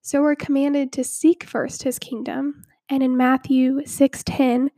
So 0.00 0.22
we're 0.22 0.36
commanded 0.36 0.92
to 0.92 1.04
seek 1.04 1.44
first 1.44 1.82
his 1.82 1.98
kingdom. 1.98 2.64
And 2.88 3.02
in 3.02 3.16
Matthew 3.16 3.82
6:10, 3.84 4.70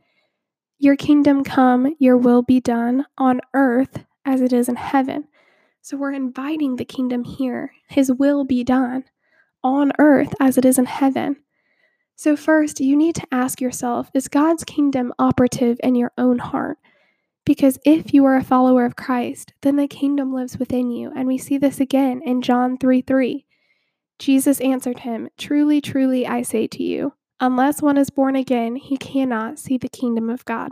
your 0.83 0.97
kingdom 0.97 1.45
come, 1.45 1.95
your 1.97 2.17
will 2.17 2.41
be 2.41 2.59
done 2.59 3.05
on 3.17 3.39
earth 3.53 4.03
as 4.25 4.41
it 4.41 4.51
is 4.51 4.67
in 4.67 4.75
heaven. 4.75 5.25
So 5.81 5.95
we're 5.95 6.11
inviting 6.11 6.75
the 6.75 6.83
kingdom 6.83 7.23
here. 7.23 7.71
His 7.87 8.11
will 8.11 8.43
be 8.43 8.65
done 8.65 9.05
on 9.63 9.93
earth 9.97 10.33
as 10.41 10.57
it 10.57 10.65
is 10.65 10.77
in 10.77 10.85
heaven. 10.85 11.37
So, 12.15 12.35
first, 12.35 12.81
you 12.81 12.97
need 12.97 13.15
to 13.15 13.27
ask 13.31 13.61
yourself 13.61 14.11
is 14.13 14.27
God's 14.27 14.65
kingdom 14.65 15.13
operative 15.17 15.79
in 15.81 15.95
your 15.95 16.11
own 16.17 16.39
heart? 16.39 16.77
Because 17.45 17.79
if 17.85 18.13
you 18.13 18.25
are 18.25 18.35
a 18.35 18.43
follower 18.43 18.85
of 18.85 18.97
Christ, 18.97 19.53
then 19.61 19.77
the 19.77 19.87
kingdom 19.87 20.33
lives 20.33 20.59
within 20.59 20.91
you. 20.91 21.11
And 21.15 21.27
we 21.27 21.37
see 21.37 21.57
this 21.57 21.79
again 21.79 22.21
in 22.23 22.41
John 22.41 22.77
3 22.77 23.01
3. 23.01 23.45
Jesus 24.19 24.59
answered 24.59 24.99
him, 24.99 25.29
Truly, 25.37 25.79
truly, 25.79 26.27
I 26.27 26.41
say 26.41 26.67
to 26.67 26.83
you, 26.83 27.13
Unless 27.39 27.81
one 27.81 27.97
is 27.97 28.09
born 28.09 28.35
again, 28.35 28.75
he 28.75 28.97
cannot 28.97 29.59
see 29.59 29.77
the 29.77 29.89
kingdom 29.89 30.29
of 30.29 30.45
God. 30.45 30.71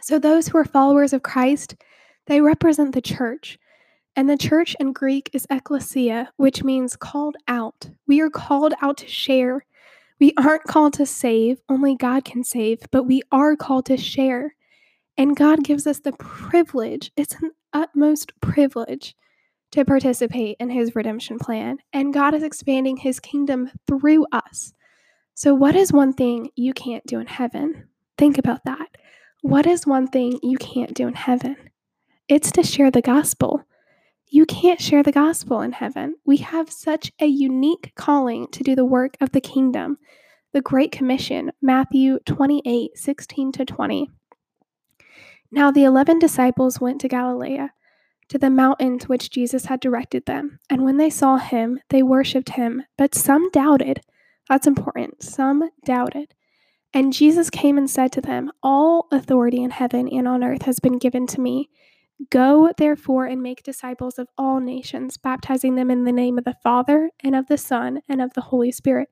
So, 0.00 0.18
those 0.18 0.48
who 0.48 0.58
are 0.58 0.64
followers 0.64 1.12
of 1.12 1.22
Christ, 1.22 1.76
they 2.26 2.40
represent 2.40 2.94
the 2.94 3.02
church. 3.02 3.58
And 4.16 4.30
the 4.30 4.36
church 4.36 4.76
in 4.78 4.92
Greek 4.92 5.28
is 5.32 5.46
ekklesia, 5.50 6.28
which 6.36 6.62
means 6.62 6.96
called 6.96 7.36
out. 7.48 7.90
We 8.06 8.20
are 8.20 8.30
called 8.30 8.74
out 8.80 8.98
to 8.98 9.08
share. 9.08 9.64
We 10.20 10.32
aren't 10.38 10.64
called 10.64 10.92
to 10.94 11.06
save, 11.06 11.60
only 11.68 11.96
God 11.96 12.24
can 12.24 12.44
save, 12.44 12.82
but 12.92 13.04
we 13.04 13.22
are 13.32 13.56
called 13.56 13.86
to 13.86 13.96
share. 13.96 14.54
And 15.16 15.36
God 15.36 15.64
gives 15.64 15.86
us 15.86 16.00
the 16.00 16.12
privilege, 16.12 17.12
it's 17.16 17.34
an 17.34 17.50
utmost 17.72 18.32
privilege 18.40 19.16
to 19.72 19.84
participate 19.84 20.56
in 20.60 20.70
his 20.70 20.94
redemption 20.94 21.38
plan. 21.38 21.78
And 21.92 22.14
God 22.14 22.32
is 22.32 22.44
expanding 22.44 22.96
his 22.96 23.18
kingdom 23.18 23.70
through 23.88 24.26
us. 24.30 24.72
So, 25.36 25.52
what 25.52 25.74
is 25.74 25.92
one 25.92 26.12
thing 26.12 26.50
you 26.54 26.72
can't 26.72 27.04
do 27.06 27.18
in 27.18 27.26
heaven? 27.26 27.88
Think 28.16 28.38
about 28.38 28.64
that. 28.64 28.88
What 29.42 29.66
is 29.66 29.86
one 29.86 30.06
thing 30.06 30.38
you 30.42 30.56
can't 30.58 30.94
do 30.94 31.08
in 31.08 31.14
heaven? 31.14 31.56
It's 32.28 32.52
to 32.52 32.62
share 32.62 32.92
the 32.92 33.02
gospel. 33.02 33.64
You 34.28 34.46
can't 34.46 34.80
share 34.80 35.02
the 35.02 35.12
gospel 35.12 35.60
in 35.60 35.72
heaven. 35.72 36.14
We 36.24 36.38
have 36.38 36.70
such 36.70 37.12
a 37.20 37.26
unique 37.26 37.92
calling 37.96 38.46
to 38.52 38.62
do 38.62 38.76
the 38.76 38.84
work 38.84 39.16
of 39.20 39.32
the 39.32 39.40
kingdom. 39.40 39.98
The 40.52 40.62
Great 40.62 40.92
Commission, 40.92 41.50
Matthew 41.60 42.20
28 42.26 42.96
16 42.96 43.52
to 43.52 43.64
20. 43.64 44.10
Now 45.50 45.72
the 45.72 45.84
eleven 45.84 46.20
disciples 46.20 46.80
went 46.80 47.00
to 47.00 47.08
Galilee, 47.08 47.58
to 48.28 48.38
the 48.38 48.50
mountain 48.50 49.00
to 49.00 49.08
which 49.08 49.30
Jesus 49.30 49.66
had 49.66 49.80
directed 49.80 50.26
them. 50.26 50.60
And 50.70 50.84
when 50.84 50.96
they 50.96 51.10
saw 51.10 51.38
him, 51.38 51.80
they 51.90 52.04
worshipped 52.04 52.50
him, 52.50 52.84
but 52.96 53.16
some 53.16 53.50
doubted. 53.50 54.00
That's 54.48 54.66
important. 54.66 55.22
Some 55.22 55.70
doubted. 55.84 56.34
And 56.92 57.12
Jesus 57.12 57.50
came 57.50 57.76
and 57.76 57.90
said 57.90 58.12
to 58.12 58.20
them, 58.20 58.52
All 58.62 59.08
authority 59.10 59.62
in 59.62 59.70
heaven 59.70 60.08
and 60.08 60.28
on 60.28 60.44
earth 60.44 60.62
has 60.62 60.78
been 60.78 60.98
given 60.98 61.26
to 61.28 61.40
me. 61.40 61.68
Go, 62.30 62.70
therefore, 62.76 63.26
and 63.26 63.42
make 63.42 63.64
disciples 63.64 64.18
of 64.18 64.28
all 64.38 64.60
nations, 64.60 65.16
baptizing 65.16 65.74
them 65.74 65.90
in 65.90 66.04
the 66.04 66.12
name 66.12 66.38
of 66.38 66.44
the 66.44 66.56
Father, 66.62 67.10
and 67.20 67.34
of 67.34 67.48
the 67.48 67.58
Son, 67.58 68.00
and 68.08 68.22
of 68.22 68.32
the 68.34 68.40
Holy 68.40 68.70
Spirit, 68.70 69.08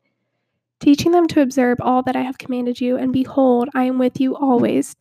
teaching 0.79 1.11
them 1.11 1.27
to 1.29 1.41
observe 1.41 1.79
all 1.81 2.03
that 2.05 2.15
I 2.15 2.23
have 2.23 2.39
commanded 2.39 2.81
you. 2.81 2.97
And 2.97 3.13
behold, 3.13 3.69
I 3.75 3.85
am 3.85 3.99
with 3.99 4.21
you 4.21 4.37
always 4.37 4.95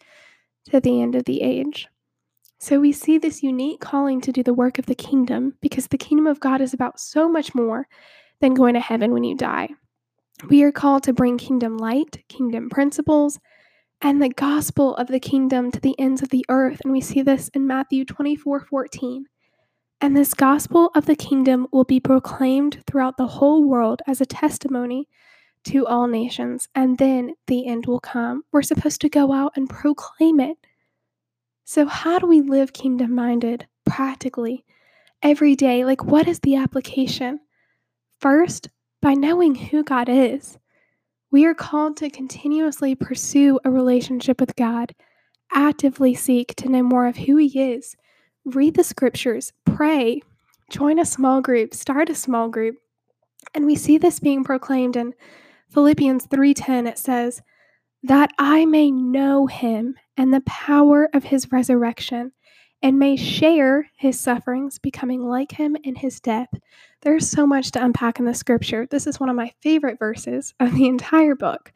to 0.71 0.79
the 0.79 1.01
end 1.01 1.13
of 1.13 1.25
the 1.25 1.41
age. 1.41 1.87
So 2.59 2.79
we 2.79 2.91
see 2.91 3.19
this 3.19 3.43
unique 3.43 3.79
calling 3.79 4.21
to 4.21 4.31
do 4.31 4.41
the 4.41 4.53
work 4.53 4.79
of 4.79 4.87
the 4.87 4.95
kingdom 4.95 5.55
because 5.61 5.87
the 5.87 5.97
kingdom 5.97 6.25
of 6.25 6.39
God 6.39 6.61
is 6.61 6.73
about 6.73 6.99
so 6.99 7.29
much 7.29 7.53
more 7.53 7.87
than 8.39 8.55
going 8.55 8.73
to 8.73 8.79
heaven 8.79 9.11
when 9.11 9.23
you 9.23 9.35
die. 9.35 9.69
We 10.47 10.63
are 10.63 10.71
called 10.71 11.03
to 11.03 11.13
bring 11.13 11.37
kingdom 11.37 11.77
light, 11.77 12.23
kingdom 12.27 12.69
principles, 12.69 13.39
and 14.01 14.21
the 14.21 14.29
gospel 14.29 14.95
of 14.95 15.07
the 15.07 15.19
kingdom 15.19 15.71
to 15.71 15.79
the 15.79 15.97
ends 15.99 16.23
of 16.23 16.29
the 16.29 16.45
earth. 16.49 16.81
And 16.83 16.91
we 16.91 17.01
see 17.01 17.21
this 17.21 17.49
in 17.53 17.67
Matthew 17.67 18.05
24 18.05 18.61
14. 18.61 19.25
And 19.99 20.17
this 20.17 20.33
gospel 20.33 20.89
of 20.95 21.05
the 21.05 21.15
kingdom 21.15 21.67
will 21.71 21.83
be 21.83 21.99
proclaimed 21.99 22.83
throughout 22.87 23.17
the 23.17 23.27
whole 23.27 23.63
world 23.63 24.01
as 24.07 24.19
a 24.19 24.25
testimony 24.25 25.07
to 25.65 25.85
all 25.85 26.07
nations, 26.07 26.67
and 26.73 26.97
then 26.97 27.35
the 27.45 27.67
end 27.67 27.85
will 27.85 27.99
come. 27.99 28.41
We're 28.51 28.63
supposed 28.63 28.99
to 29.01 29.09
go 29.09 29.31
out 29.31 29.53
and 29.55 29.69
proclaim 29.69 30.39
it. 30.39 30.57
So, 31.65 31.85
how 31.85 32.17
do 32.17 32.25
we 32.25 32.41
live 32.41 32.73
kingdom 32.73 33.13
minded 33.13 33.67
practically 33.85 34.65
every 35.21 35.55
day? 35.55 35.85
Like, 35.85 36.03
what 36.03 36.27
is 36.27 36.39
the 36.39 36.55
application? 36.55 37.39
First, 38.19 38.69
by 39.01 39.13
knowing 39.13 39.55
who 39.55 39.83
God 39.83 40.09
is. 40.09 40.57
We 41.31 41.45
are 41.45 41.53
called 41.53 41.97
to 41.97 42.09
continuously 42.09 42.95
pursue 42.95 43.59
a 43.63 43.71
relationship 43.71 44.39
with 44.39 44.55
God, 44.55 44.93
actively 45.53 46.13
seek 46.13 46.55
to 46.55 46.69
know 46.69 46.83
more 46.83 47.07
of 47.07 47.17
who 47.17 47.37
He 47.37 47.59
is, 47.73 47.95
read 48.45 48.75
the 48.75 48.83
scriptures, 48.83 49.53
pray, 49.65 50.21
Join 50.71 50.99
a 50.99 51.05
small 51.05 51.41
group, 51.41 51.73
start 51.73 52.09
a 52.09 52.15
small 52.15 52.47
group. 52.47 52.77
And 53.53 53.65
we 53.65 53.75
see 53.75 53.97
this 53.97 54.21
being 54.21 54.45
proclaimed 54.45 54.95
in 54.95 55.13
Philippians 55.69 56.27
3:10 56.27 56.87
it 56.87 56.97
says, 56.97 57.41
"That 58.01 58.31
I 58.39 58.63
may 58.63 58.89
know 58.89 59.47
him 59.47 59.95
and 60.15 60.33
the 60.33 60.39
power 60.39 61.09
of 61.13 61.25
his 61.25 61.51
resurrection 61.51 62.31
and 62.81 62.97
may 62.99 63.15
share 63.15 63.89
his 63.95 64.19
sufferings, 64.19 64.79
becoming 64.79 65.23
like 65.23 65.51
him 65.51 65.77
in 65.83 65.95
his 65.95 66.19
death." 66.19 66.49
There's 67.01 67.29
so 67.29 67.47
much 67.47 67.71
to 67.71 67.83
unpack 67.83 68.19
in 68.19 68.25
the 68.25 68.33
scripture. 68.33 68.85
This 68.85 69.07
is 69.07 69.19
one 69.19 69.29
of 69.29 69.35
my 69.35 69.51
favorite 69.61 69.99
verses 69.99 70.53
of 70.59 70.73
the 70.73 70.87
entire 70.87 71.35
book. 71.35 71.71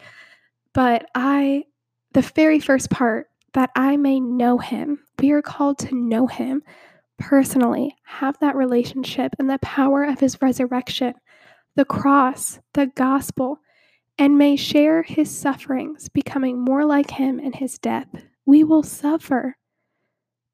But 0.74 1.10
I 1.16 1.66
the 2.14 2.22
very 2.22 2.60
first 2.60 2.90
part 2.90 3.30
that 3.54 3.72
I 3.76 3.98
may 3.98 4.20
know 4.20 4.58
him. 4.58 5.00
We 5.20 5.32
are 5.32 5.42
called 5.42 5.80
to 5.80 5.96
know 5.96 6.28
him 6.28 6.64
personally, 7.18 7.96
have 8.04 8.38
that 8.40 8.56
relationship 8.56 9.34
and 9.40 9.50
the 9.50 9.60
power 9.60 10.04
of 10.04 10.20
his 10.20 10.42
resurrection, 10.42 11.14
the 11.76 11.86
cross, 11.86 12.60
the 12.74 12.88
gospel, 12.88 13.60
and 14.18 14.38
may 14.38 14.56
share 14.56 15.04
his 15.04 15.30
sufferings, 15.30 16.08
becoming 16.10 16.60
more 16.60 16.86
like 16.86 17.12
him 17.12 17.40
in 17.40 17.54
his 17.54 17.78
death. 17.78 18.08
We 18.46 18.64
will 18.64 18.84
suffer. 18.84 19.58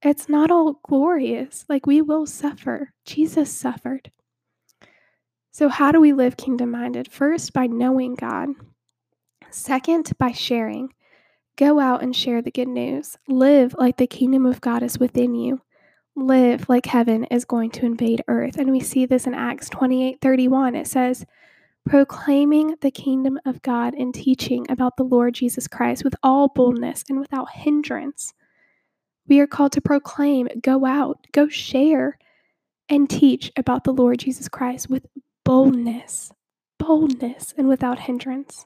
It's 0.03 0.27
not 0.27 0.51
all 0.51 0.79
glorious. 0.84 1.65
Like 1.70 1.86
we 1.86 2.01
will 2.01 2.25
suffer. 2.25 2.93
Jesus 3.05 3.51
suffered. 3.51 4.12
So, 5.51 5.67
how 5.70 5.91
do 5.91 6.00
we 6.00 6.13
live 6.13 6.38
kingdom 6.38 6.72
minded? 6.72 7.12
First, 7.12 7.53
by 7.53 7.67
knowing 7.67 8.15
God. 8.15 8.50
Second, 9.50 10.12
by 10.17 10.31
sharing. 10.31 10.93
Go 11.58 11.79
out 11.79 12.01
and 12.01 12.15
share 12.15 12.41
the 12.41 12.51
good 12.51 12.70
news. 12.70 13.17
Live 13.27 13.75
like 13.77 13.98
the 13.98 14.08
kingdom 14.08 14.46
of 14.46 14.62
God 14.62 14.81
is 14.81 14.98
within 14.98 15.36
you. 15.36 15.62
Live 16.15 16.70
like 16.70 16.86
heaven 16.86 17.25
is 17.25 17.46
going 17.46 17.70
to 17.72 17.86
invade 17.86 18.24
earth. 18.27 18.58
And 18.58 18.72
we 18.72 18.79
see 18.79 19.05
this 19.05 19.27
in 19.27 19.34
Acts 19.34 19.70
28 19.70 20.20
31. 20.22 20.75
It 20.75 20.88
says, 20.88 21.25
proclaiming 21.86 22.75
the 22.81 22.91
kingdom 22.91 23.39
of 23.46 23.62
God 23.62 23.93
and 23.96 24.13
teaching 24.13 24.65
about 24.70 24.98
the 24.98 25.03
Lord 25.03 25.34
Jesus 25.34 25.67
Christ 25.67 26.03
with 26.03 26.15
all 26.24 26.48
boldness 26.48 27.03
and 27.10 27.20
without 27.20 27.51
hindrance. 27.51 28.34
We 29.31 29.39
are 29.39 29.47
called 29.47 29.71
to 29.71 29.81
proclaim, 29.81 30.50
go 30.61 30.85
out, 30.85 31.25
go 31.31 31.47
share, 31.47 32.19
and 32.89 33.09
teach 33.09 33.50
about 33.55 33.85
the 33.85 33.93
Lord 33.93 34.19
Jesus 34.19 34.50
Christ 34.50 34.89
with 34.89 35.07
boldness, 35.45 36.31
boldness, 36.77 37.53
and 37.57 37.67
without 37.69 38.00
hindrance. 38.00 38.65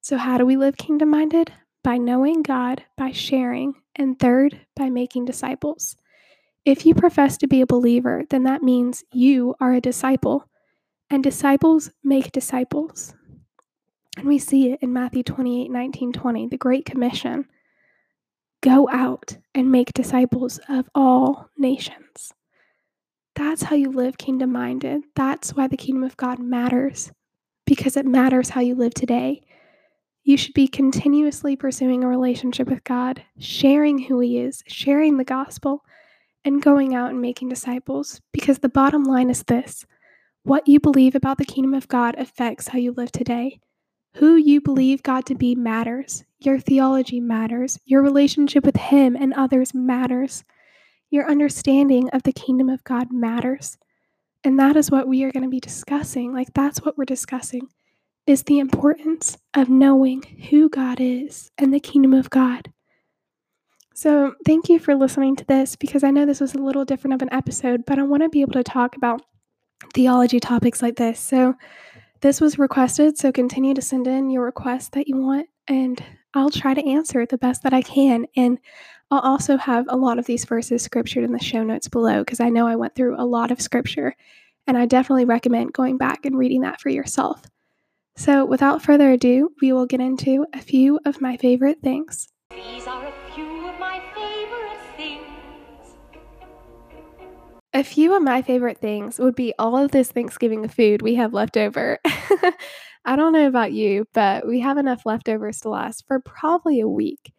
So, 0.00 0.16
how 0.16 0.36
do 0.36 0.44
we 0.44 0.56
live 0.56 0.76
kingdom 0.76 1.10
minded? 1.10 1.52
by 1.84 1.98
knowing 1.98 2.42
God, 2.42 2.82
by 2.96 3.12
sharing, 3.12 3.74
and 3.94 4.18
third, 4.18 4.58
by 4.74 4.88
making 4.88 5.26
disciples. 5.26 5.96
If 6.64 6.86
you 6.86 6.94
profess 6.94 7.36
to 7.36 7.46
be 7.46 7.60
a 7.60 7.66
believer, 7.66 8.24
then 8.30 8.42
that 8.44 8.62
means 8.62 9.04
you 9.12 9.54
are 9.60 9.74
a 9.74 9.80
disciple, 9.80 10.48
and 11.10 11.22
disciples 11.22 11.90
make 12.02 12.32
disciples. 12.32 13.14
And 14.16 14.26
we 14.26 14.38
see 14.38 14.72
it 14.72 14.78
in 14.82 14.92
Matthew 14.92 15.22
28 15.22 15.70
19, 15.70 16.12
20, 16.12 16.48
the 16.48 16.56
Great 16.56 16.86
Commission. 16.86 17.46
Go 18.64 18.88
out 18.90 19.36
and 19.54 19.70
make 19.70 19.92
disciples 19.92 20.58
of 20.70 20.88
all 20.94 21.50
nations. 21.58 22.32
That's 23.34 23.64
how 23.64 23.76
you 23.76 23.90
live 23.90 24.16
kingdom 24.16 24.52
minded. 24.52 25.02
That's 25.14 25.54
why 25.54 25.68
the 25.68 25.76
kingdom 25.76 26.02
of 26.02 26.16
God 26.16 26.38
matters, 26.38 27.12
because 27.66 27.94
it 27.94 28.06
matters 28.06 28.48
how 28.48 28.62
you 28.62 28.74
live 28.74 28.94
today. 28.94 29.42
You 30.22 30.38
should 30.38 30.54
be 30.54 30.66
continuously 30.66 31.56
pursuing 31.56 32.02
a 32.02 32.08
relationship 32.08 32.70
with 32.70 32.82
God, 32.84 33.22
sharing 33.38 33.98
who 33.98 34.20
He 34.20 34.38
is, 34.38 34.62
sharing 34.66 35.18
the 35.18 35.24
gospel, 35.24 35.84
and 36.42 36.62
going 36.62 36.94
out 36.94 37.10
and 37.10 37.20
making 37.20 37.50
disciples. 37.50 38.22
Because 38.32 38.60
the 38.60 38.70
bottom 38.70 39.04
line 39.04 39.28
is 39.28 39.42
this 39.42 39.84
what 40.42 40.66
you 40.66 40.80
believe 40.80 41.14
about 41.14 41.36
the 41.36 41.44
kingdom 41.44 41.74
of 41.74 41.88
God 41.88 42.14
affects 42.16 42.68
how 42.68 42.78
you 42.78 42.92
live 42.92 43.12
today. 43.12 43.60
Who 44.14 44.36
you 44.36 44.62
believe 44.62 45.02
God 45.02 45.26
to 45.26 45.34
be 45.34 45.54
matters. 45.54 46.24
Your 46.44 46.58
theology 46.58 47.20
matters. 47.20 47.78
Your 47.84 48.02
relationship 48.02 48.64
with 48.64 48.76
Him 48.76 49.16
and 49.16 49.32
others 49.34 49.74
matters. 49.74 50.44
Your 51.10 51.30
understanding 51.30 52.10
of 52.10 52.22
the 52.22 52.32
kingdom 52.32 52.68
of 52.68 52.84
God 52.84 53.12
matters. 53.12 53.78
And 54.42 54.58
that 54.58 54.76
is 54.76 54.90
what 54.90 55.08
we 55.08 55.24
are 55.24 55.32
going 55.32 55.44
to 55.44 55.48
be 55.48 55.60
discussing. 55.60 56.32
Like, 56.32 56.52
that's 56.52 56.82
what 56.82 56.98
we're 56.98 57.04
discussing 57.04 57.68
is 58.26 58.42
the 58.42 58.58
importance 58.58 59.36
of 59.54 59.68
knowing 59.68 60.22
who 60.50 60.68
God 60.68 60.98
is 61.00 61.50
and 61.58 61.72
the 61.72 61.80
kingdom 61.80 62.14
of 62.14 62.30
God. 62.30 62.72
So, 63.94 64.34
thank 64.44 64.68
you 64.68 64.78
for 64.78 64.94
listening 64.94 65.36
to 65.36 65.44
this 65.44 65.76
because 65.76 66.02
I 66.02 66.10
know 66.10 66.26
this 66.26 66.40
was 66.40 66.54
a 66.54 66.58
little 66.58 66.84
different 66.84 67.14
of 67.14 67.22
an 67.22 67.32
episode, 67.32 67.84
but 67.86 67.98
I 67.98 68.02
want 68.02 68.22
to 68.22 68.28
be 68.28 68.40
able 68.40 68.54
to 68.54 68.64
talk 68.64 68.96
about 68.96 69.22
theology 69.94 70.40
topics 70.40 70.82
like 70.82 70.96
this. 70.96 71.20
So, 71.20 71.54
this 72.20 72.40
was 72.40 72.58
requested, 72.58 73.18
so 73.18 73.30
continue 73.30 73.74
to 73.74 73.82
send 73.82 74.06
in 74.06 74.30
your 74.30 74.44
requests 74.44 74.88
that 74.90 75.06
you 75.06 75.18
want, 75.18 75.48
and 75.68 76.02
I'll 76.34 76.50
try 76.50 76.74
to 76.74 76.88
answer 76.88 77.20
it 77.20 77.28
the 77.28 77.38
best 77.38 77.62
that 77.62 77.72
I 77.72 77.82
can. 77.82 78.26
And 78.36 78.58
I'll 79.10 79.20
also 79.20 79.56
have 79.56 79.86
a 79.88 79.96
lot 79.96 80.18
of 80.18 80.26
these 80.26 80.44
verses 80.44 80.82
scriptured 80.82 81.22
in 81.22 81.32
the 81.32 81.38
show 81.38 81.62
notes 81.62 81.88
below 81.88 82.20
because 82.20 82.40
I 82.40 82.48
know 82.48 82.66
I 82.66 82.76
went 82.76 82.96
through 82.96 83.20
a 83.20 83.24
lot 83.24 83.52
of 83.52 83.60
scripture, 83.60 84.16
and 84.66 84.76
I 84.76 84.86
definitely 84.86 85.26
recommend 85.26 85.72
going 85.72 85.96
back 85.96 86.26
and 86.26 86.36
reading 86.36 86.62
that 86.62 86.80
for 86.80 86.88
yourself. 86.88 87.42
So, 88.16 88.44
without 88.44 88.82
further 88.82 89.10
ado, 89.10 89.52
we 89.60 89.72
will 89.72 89.86
get 89.86 90.00
into 90.00 90.46
a 90.52 90.60
few 90.60 90.98
of 91.04 91.20
my 91.20 91.36
favorite 91.36 91.80
things. 91.82 92.28
These 92.50 92.86
are 92.86 93.06
a 93.06 93.12
few 93.34 93.68
of 93.68 93.78
my 93.78 94.00
favorite 94.14 94.96
things. 94.96 95.96
A 97.72 97.82
few 97.82 98.14
of 98.14 98.22
my 98.22 98.40
favorite 98.40 98.78
things 98.78 99.18
would 99.18 99.34
be 99.34 99.52
all 99.58 99.76
of 99.76 99.90
this 99.90 100.12
Thanksgiving 100.12 100.66
food 100.68 101.02
we 101.02 101.16
have 101.16 101.34
left 101.34 101.56
over. 101.56 101.98
I 103.04 103.16
don't 103.16 103.32
know 103.32 103.46
about 103.46 103.72
you, 103.72 104.06
but 104.14 104.46
we 104.46 104.60
have 104.60 104.78
enough 104.78 105.04
leftovers 105.04 105.60
to 105.60 105.68
last 105.68 106.06
for 106.06 106.20
probably 106.20 106.80
a 106.80 106.88
week. 106.88 107.32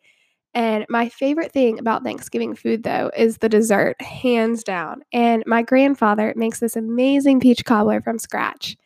And 0.54 0.86
my 0.90 1.10
favorite 1.10 1.52
thing 1.52 1.80
about 1.80 2.04
Thanksgiving 2.04 2.56
food, 2.56 2.84
though, 2.84 3.12
is 3.18 3.38
the 3.38 3.50
dessert, 3.50 4.02
hands 4.02 4.64
down. 4.64 5.02
And 5.12 5.44
my 5.46 5.64
grandfather 5.64 6.34
makes 6.38 6.60
this 6.60 6.76
amazing 6.78 7.42
peach 7.42 7.66
cobbler 7.66 8.02
from 8.02 8.20
scratch 8.20 8.78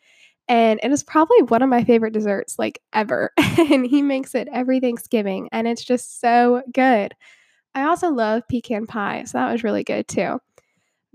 and 0.50 0.80
it 0.82 0.90
is 0.90 1.04
probably 1.04 1.40
one 1.42 1.62
of 1.62 1.68
my 1.68 1.84
favorite 1.84 2.12
desserts 2.12 2.58
like 2.58 2.82
ever. 2.92 3.32
and 3.38 3.86
he 3.86 4.02
makes 4.02 4.34
it 4.34 4.48
every 4.52 4.80
Thanksgiving 4.80 5.48
and 5.52 5.68
it's 5.68 5.84
just 5.84 6.20
so 6.20 6.62
good. 6.74 7.14
I 7.76 7.84
also 7.84 8.10
love 8.10 8.42
pecan 8.50 8.86
pie, 8.88 9.22
so 9.24 9.38
that 9.38 9.52
was 9.52 9.62
really 9.62 9.84
good 9.84 10.08
too. 10.08 10.40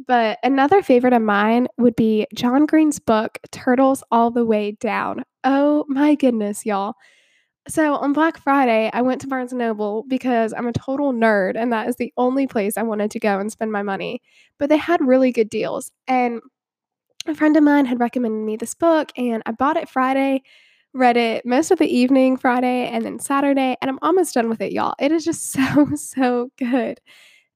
But 0.07 0.39
another 0.43 0.81
favorite 0.81 1.13
of 1.13 1.21
mine 1.21 1.67
would 1.77 1.95
be 1.95 2.27
John 2.33 2.65
Green's 2.65 2.99
book, 2.99 3.39
Turtles 3.51 4.03
All 4.11 4.29
the 4.29 4.45
Way 4.45 4.73
Down. 4.79 5.23
Oh 5.43 5.85
my 5.87 6.15
goodness, 6.15 6.65
y'all. 6.65 6.95
So 7.67 7.95
on 7.95 8.13
Black 8.13 8.37
Friday, 8.37 8.91
I 8.93 9.01
went 9.01 9.21
to 9.21 9.27
Barnes 9.27 9.51
and 9.51 9.59
Noble 9.59 10.03
because 10.07 10.53
I'm 10.53 10.67
a 10.67 10.73
total 10.73 11.13
nerd 11.13 11.53
and 11.55 11.73
that 11.73 11.87
is 11.87 11.95
the 11.95 12.13
only 12.17 12.45
place 12.47 12.77
I 12.77 12.83
wanted 12.83 13.09
to 13.11 13.19
go 13.19 13.39
and 13.39 13.51
spend 13.51 13.71
my 13.71 13.83
money. 13.83 14.21
But 14.59 14.69
they 14.69 14.77
had 14.77 15.01
really 15.01 15.31
good 15.31 15.49
deals. 15.49 15.91
And 16.07 16.41
a 17.27 17.35
friend 17.35 17.57
of 17.57 17.63
mine 17.63 17.85
had 17.85 17.99
recommended 17.99 18.45
me 18.45 18.55
this 18.57 18.75
book 18.75 19.11
and 19.17 19.41
I 19.45 19.51
bought 19.51 19.77
it 19.77 19.89
Friday, 19.89 20.43
read 20.93 21.17
it 21.17 21.45
most 21.45 21.71
of 21.71 21.79
the 21.79 21.87
evening 21.87 22.37
Friday 22.37 22.87
and 22.89 23.05
then 23.05 23.19
Saturday, 23.19 23.77
and 23.81 23.89
I'm 23.89 23.99
almost 24.01 24.33
done 24.35 24.49
with 24.49 24.61
it, 24.61 24.71
y'all. 24.71 24.95
It 24.99 25.11
is 25.11 25.25
just 25.25 25.51
so, 25.51 25.87
so 25.95 26.51
good. 26.57 26.99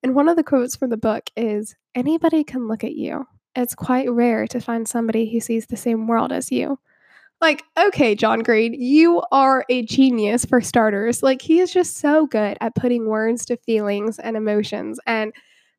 And 0.04 0.16
one 0.16 0.30
of 0.30 0.36
the 0.38 0.44
quotes 0.44 0.76
from 0.76 0.90
the 0.90 0.98
book 0.98 1.30
is 1.36 1.76
anybody 1.96 2.44
can 2.44 2.68
look 2.68 2.84
at 2.84 2.96
you. 2.96 3.28
It's 3.56 3.76
quite 3.76 4.10
rare 4.10 4.48
to 4.48 4.62
find 4.62 4.88
somebody 4.88 5.30
who 5.30 5.40
sees 5.40 5.66
the 5.66 5.78
same 5.78 6.08
world 6.08 6.32
as 6.32 6.52
you. 6.52 6.80
Like, 7.42 7.64
okay, 7.78 8.16
John 8.16 8.40
Green, 8.40 8.74
you 8.74 9.22
are 9.32 9.66
a 9.70 9.84
genius 9.84 10.46
for 10.46 10.60
starters. 10.60 11.24
Like, 11.24 11.42
he 11.42 11.60
is 11.60 11.72
just 11.72 11.98
so 11.98 12.26
good 12.28 12.58
at 12.60 12.76
putting 12.76 13.08
words 13.08 13.46
to 13.46 13.58
feelings 13.58 14.20
and 14.20 14.36
emotions. 14.36 15.00
And 15.06 15.34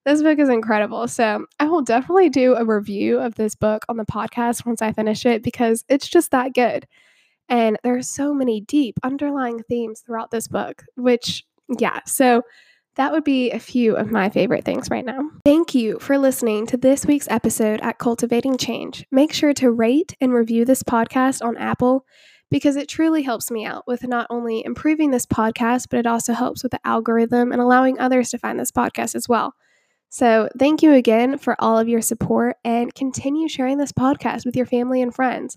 this 0.06 0.22
book 0.22 0.38
is 0.38 0.48
incredible. 0.48 1.06
So 1.06 1.44
I 1.58 1.66
will 1.66 1.82
definitely 1.82 2.30
do 2.30 2.54
a 2.54 2.64
review 2.64 3.18
of 3.18 3.34
this 3.34 3.54
book 3.54 3.84
on 3.88 3.98
the 3.98 4.06
podcast 4.06 4.64
once 4.64 4.80
I 4.80 4.92
finish 4.92 5.26
it 5.26 5.42
because 5.42 5.84
it's 5.88 6.08
just 6.08 6.30
that 6.30 6.54
good. 6.54 6.86
And 7.50 7.78
there 7.82 7.96
are 7.96 8.02
so 8.02 8.32
many 8.32 8.62
deep 8.62 8.98
underlying 9.02 9.62
themes 9.62 10.00
throughout 10.00 10.30
this 10.30 10.48
book, 10.48 10.84
which, 10.96 11.44
yeah, 11.78 12.00
so 12.06 12.42
that 12.96 13.12
would 13.12 13.24
be 13.24 13.50
a 13.50 13.58
few 13.58 13.96
of 13.96 14.10
my 14.10 14.28
favorite 14.28 14.64
things 14.64 14.90
right 14.90 15.04
now. 15.04 15.20
Thank 15.44 15.74
you 15.74 15.98
for 16.00 16.18
listening 16.18 16.66
to 16.66 16.76
this 16.76 17.06
week's 17.06 17.28
episode 17.30 17.80
at 17.80 17.98
Cultivating 17.98 18.56
Change. 18.56 19.06
Make 19.10 19.32
sure 19.32 19.54
to 19.54 19.70
rate 19.70 20.14
and 20.20 20.32
review 20.32 20.64
this 20.64 20.82
podcast 20.82 21.44
on 21.44 21.56
Apple 21.56 22.04
because 22.50 22.76
it 22.76 22.88
truly 22.88 23.22
helps 23.22 23.50
me 23.50 23.64
out 23.64 23.84
with 23.86 24.06
not 24.06 24.26
only 24.28 24.64
improving 24.64 25.10
this 25.10 25.26
podcast, 25.26 25.86
but 25.88 26.00
it 26.00 26.06
also 26.06 26.32
helps 26.32 26.62
with 26.62 26.72
the 26.72 26.80
algorithm 26.84 27.52
and 27.52 27.60
allowing 27.60 27.98
others 27.98 28.30
to 28.30 28.38
find 28.38 28.58
this 28.58 28.72
podcast 28.72 29.14
as 29.14 29.28
well. 29.28 29.54
So, 30.08 30.48
thank 30.58 30.82
you 30.82 30.92
again 30.92 31.38
for 31.38 31.54
all 31.60 31.78
of 31.78 31.88
your 31.88 32.02
support 32.02 32.56
and 32.64 32.92
continue 32.92 33.48
sharing 33.48 33.78
this 33.78 33.92
podcast 33.92 34.44
with 34.44 34.56
your 34.56 34.66
family 34.66 35.00
and 35.00 35.14
friends. 35.14 35.56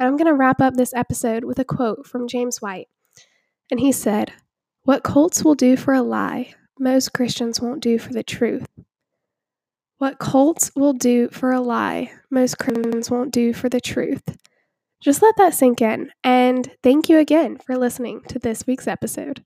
And 0.00 0.08
I'm 0.08 0.16
going 0.16 0.26
to 0.26 0.34
wrap 0.34 0.60
up 0.60 0.74
this 0.74 0.92
episode 0.92 1.44
with 1.44 1.60
a 1.60 1.64
quote 1.64 2.04
from 2.04 2.26
James 2.26 2.60
White. 2.60 2.88
And 3.70 3.78
he 3.78 3.92
said, 3.92 4.32
What 4.82 5.04
cults 5.04 5.44
will 5.44 5.54
do 5.54 5.76
for 5.76 5.94
a 5.94 6.02
lie, 6.02 6.54
most 6.78 7.12
Christians 7.12 7.60
won't 7.60 7.82
do 7.82 7.98
for 7.98 8.12
the 8.12 8.22
truth. 8.22 8.66
What 9.98 10.18
cults 10.18 10.70
will 10.74 10.92
do 10.92 11.28
for 11.28 11.52
a 11.52 11.60
lie, 11.60 12.12
most 12.30 12.58
Christians 12.58 13.10
won't 13.10 13.32
do 13.32 13.52
for 13.52 13.68
the 13.68 13.80
truth. 13.80 14.22
Just 15.00 15.22
let 15.22 15.36
that 15.36 15.54
sink 15.54 15.82
in. 15.82 16.10
And 16.22 16.70
thank 16.82 17.08
you 17.08 17.18
again 17.18 17.58
for 17.58 17.76
listening 17.76 18.22
to 18.28 18.38
this 18.38 18.66
week's 18.66 18.88
episode. 18.88 19.44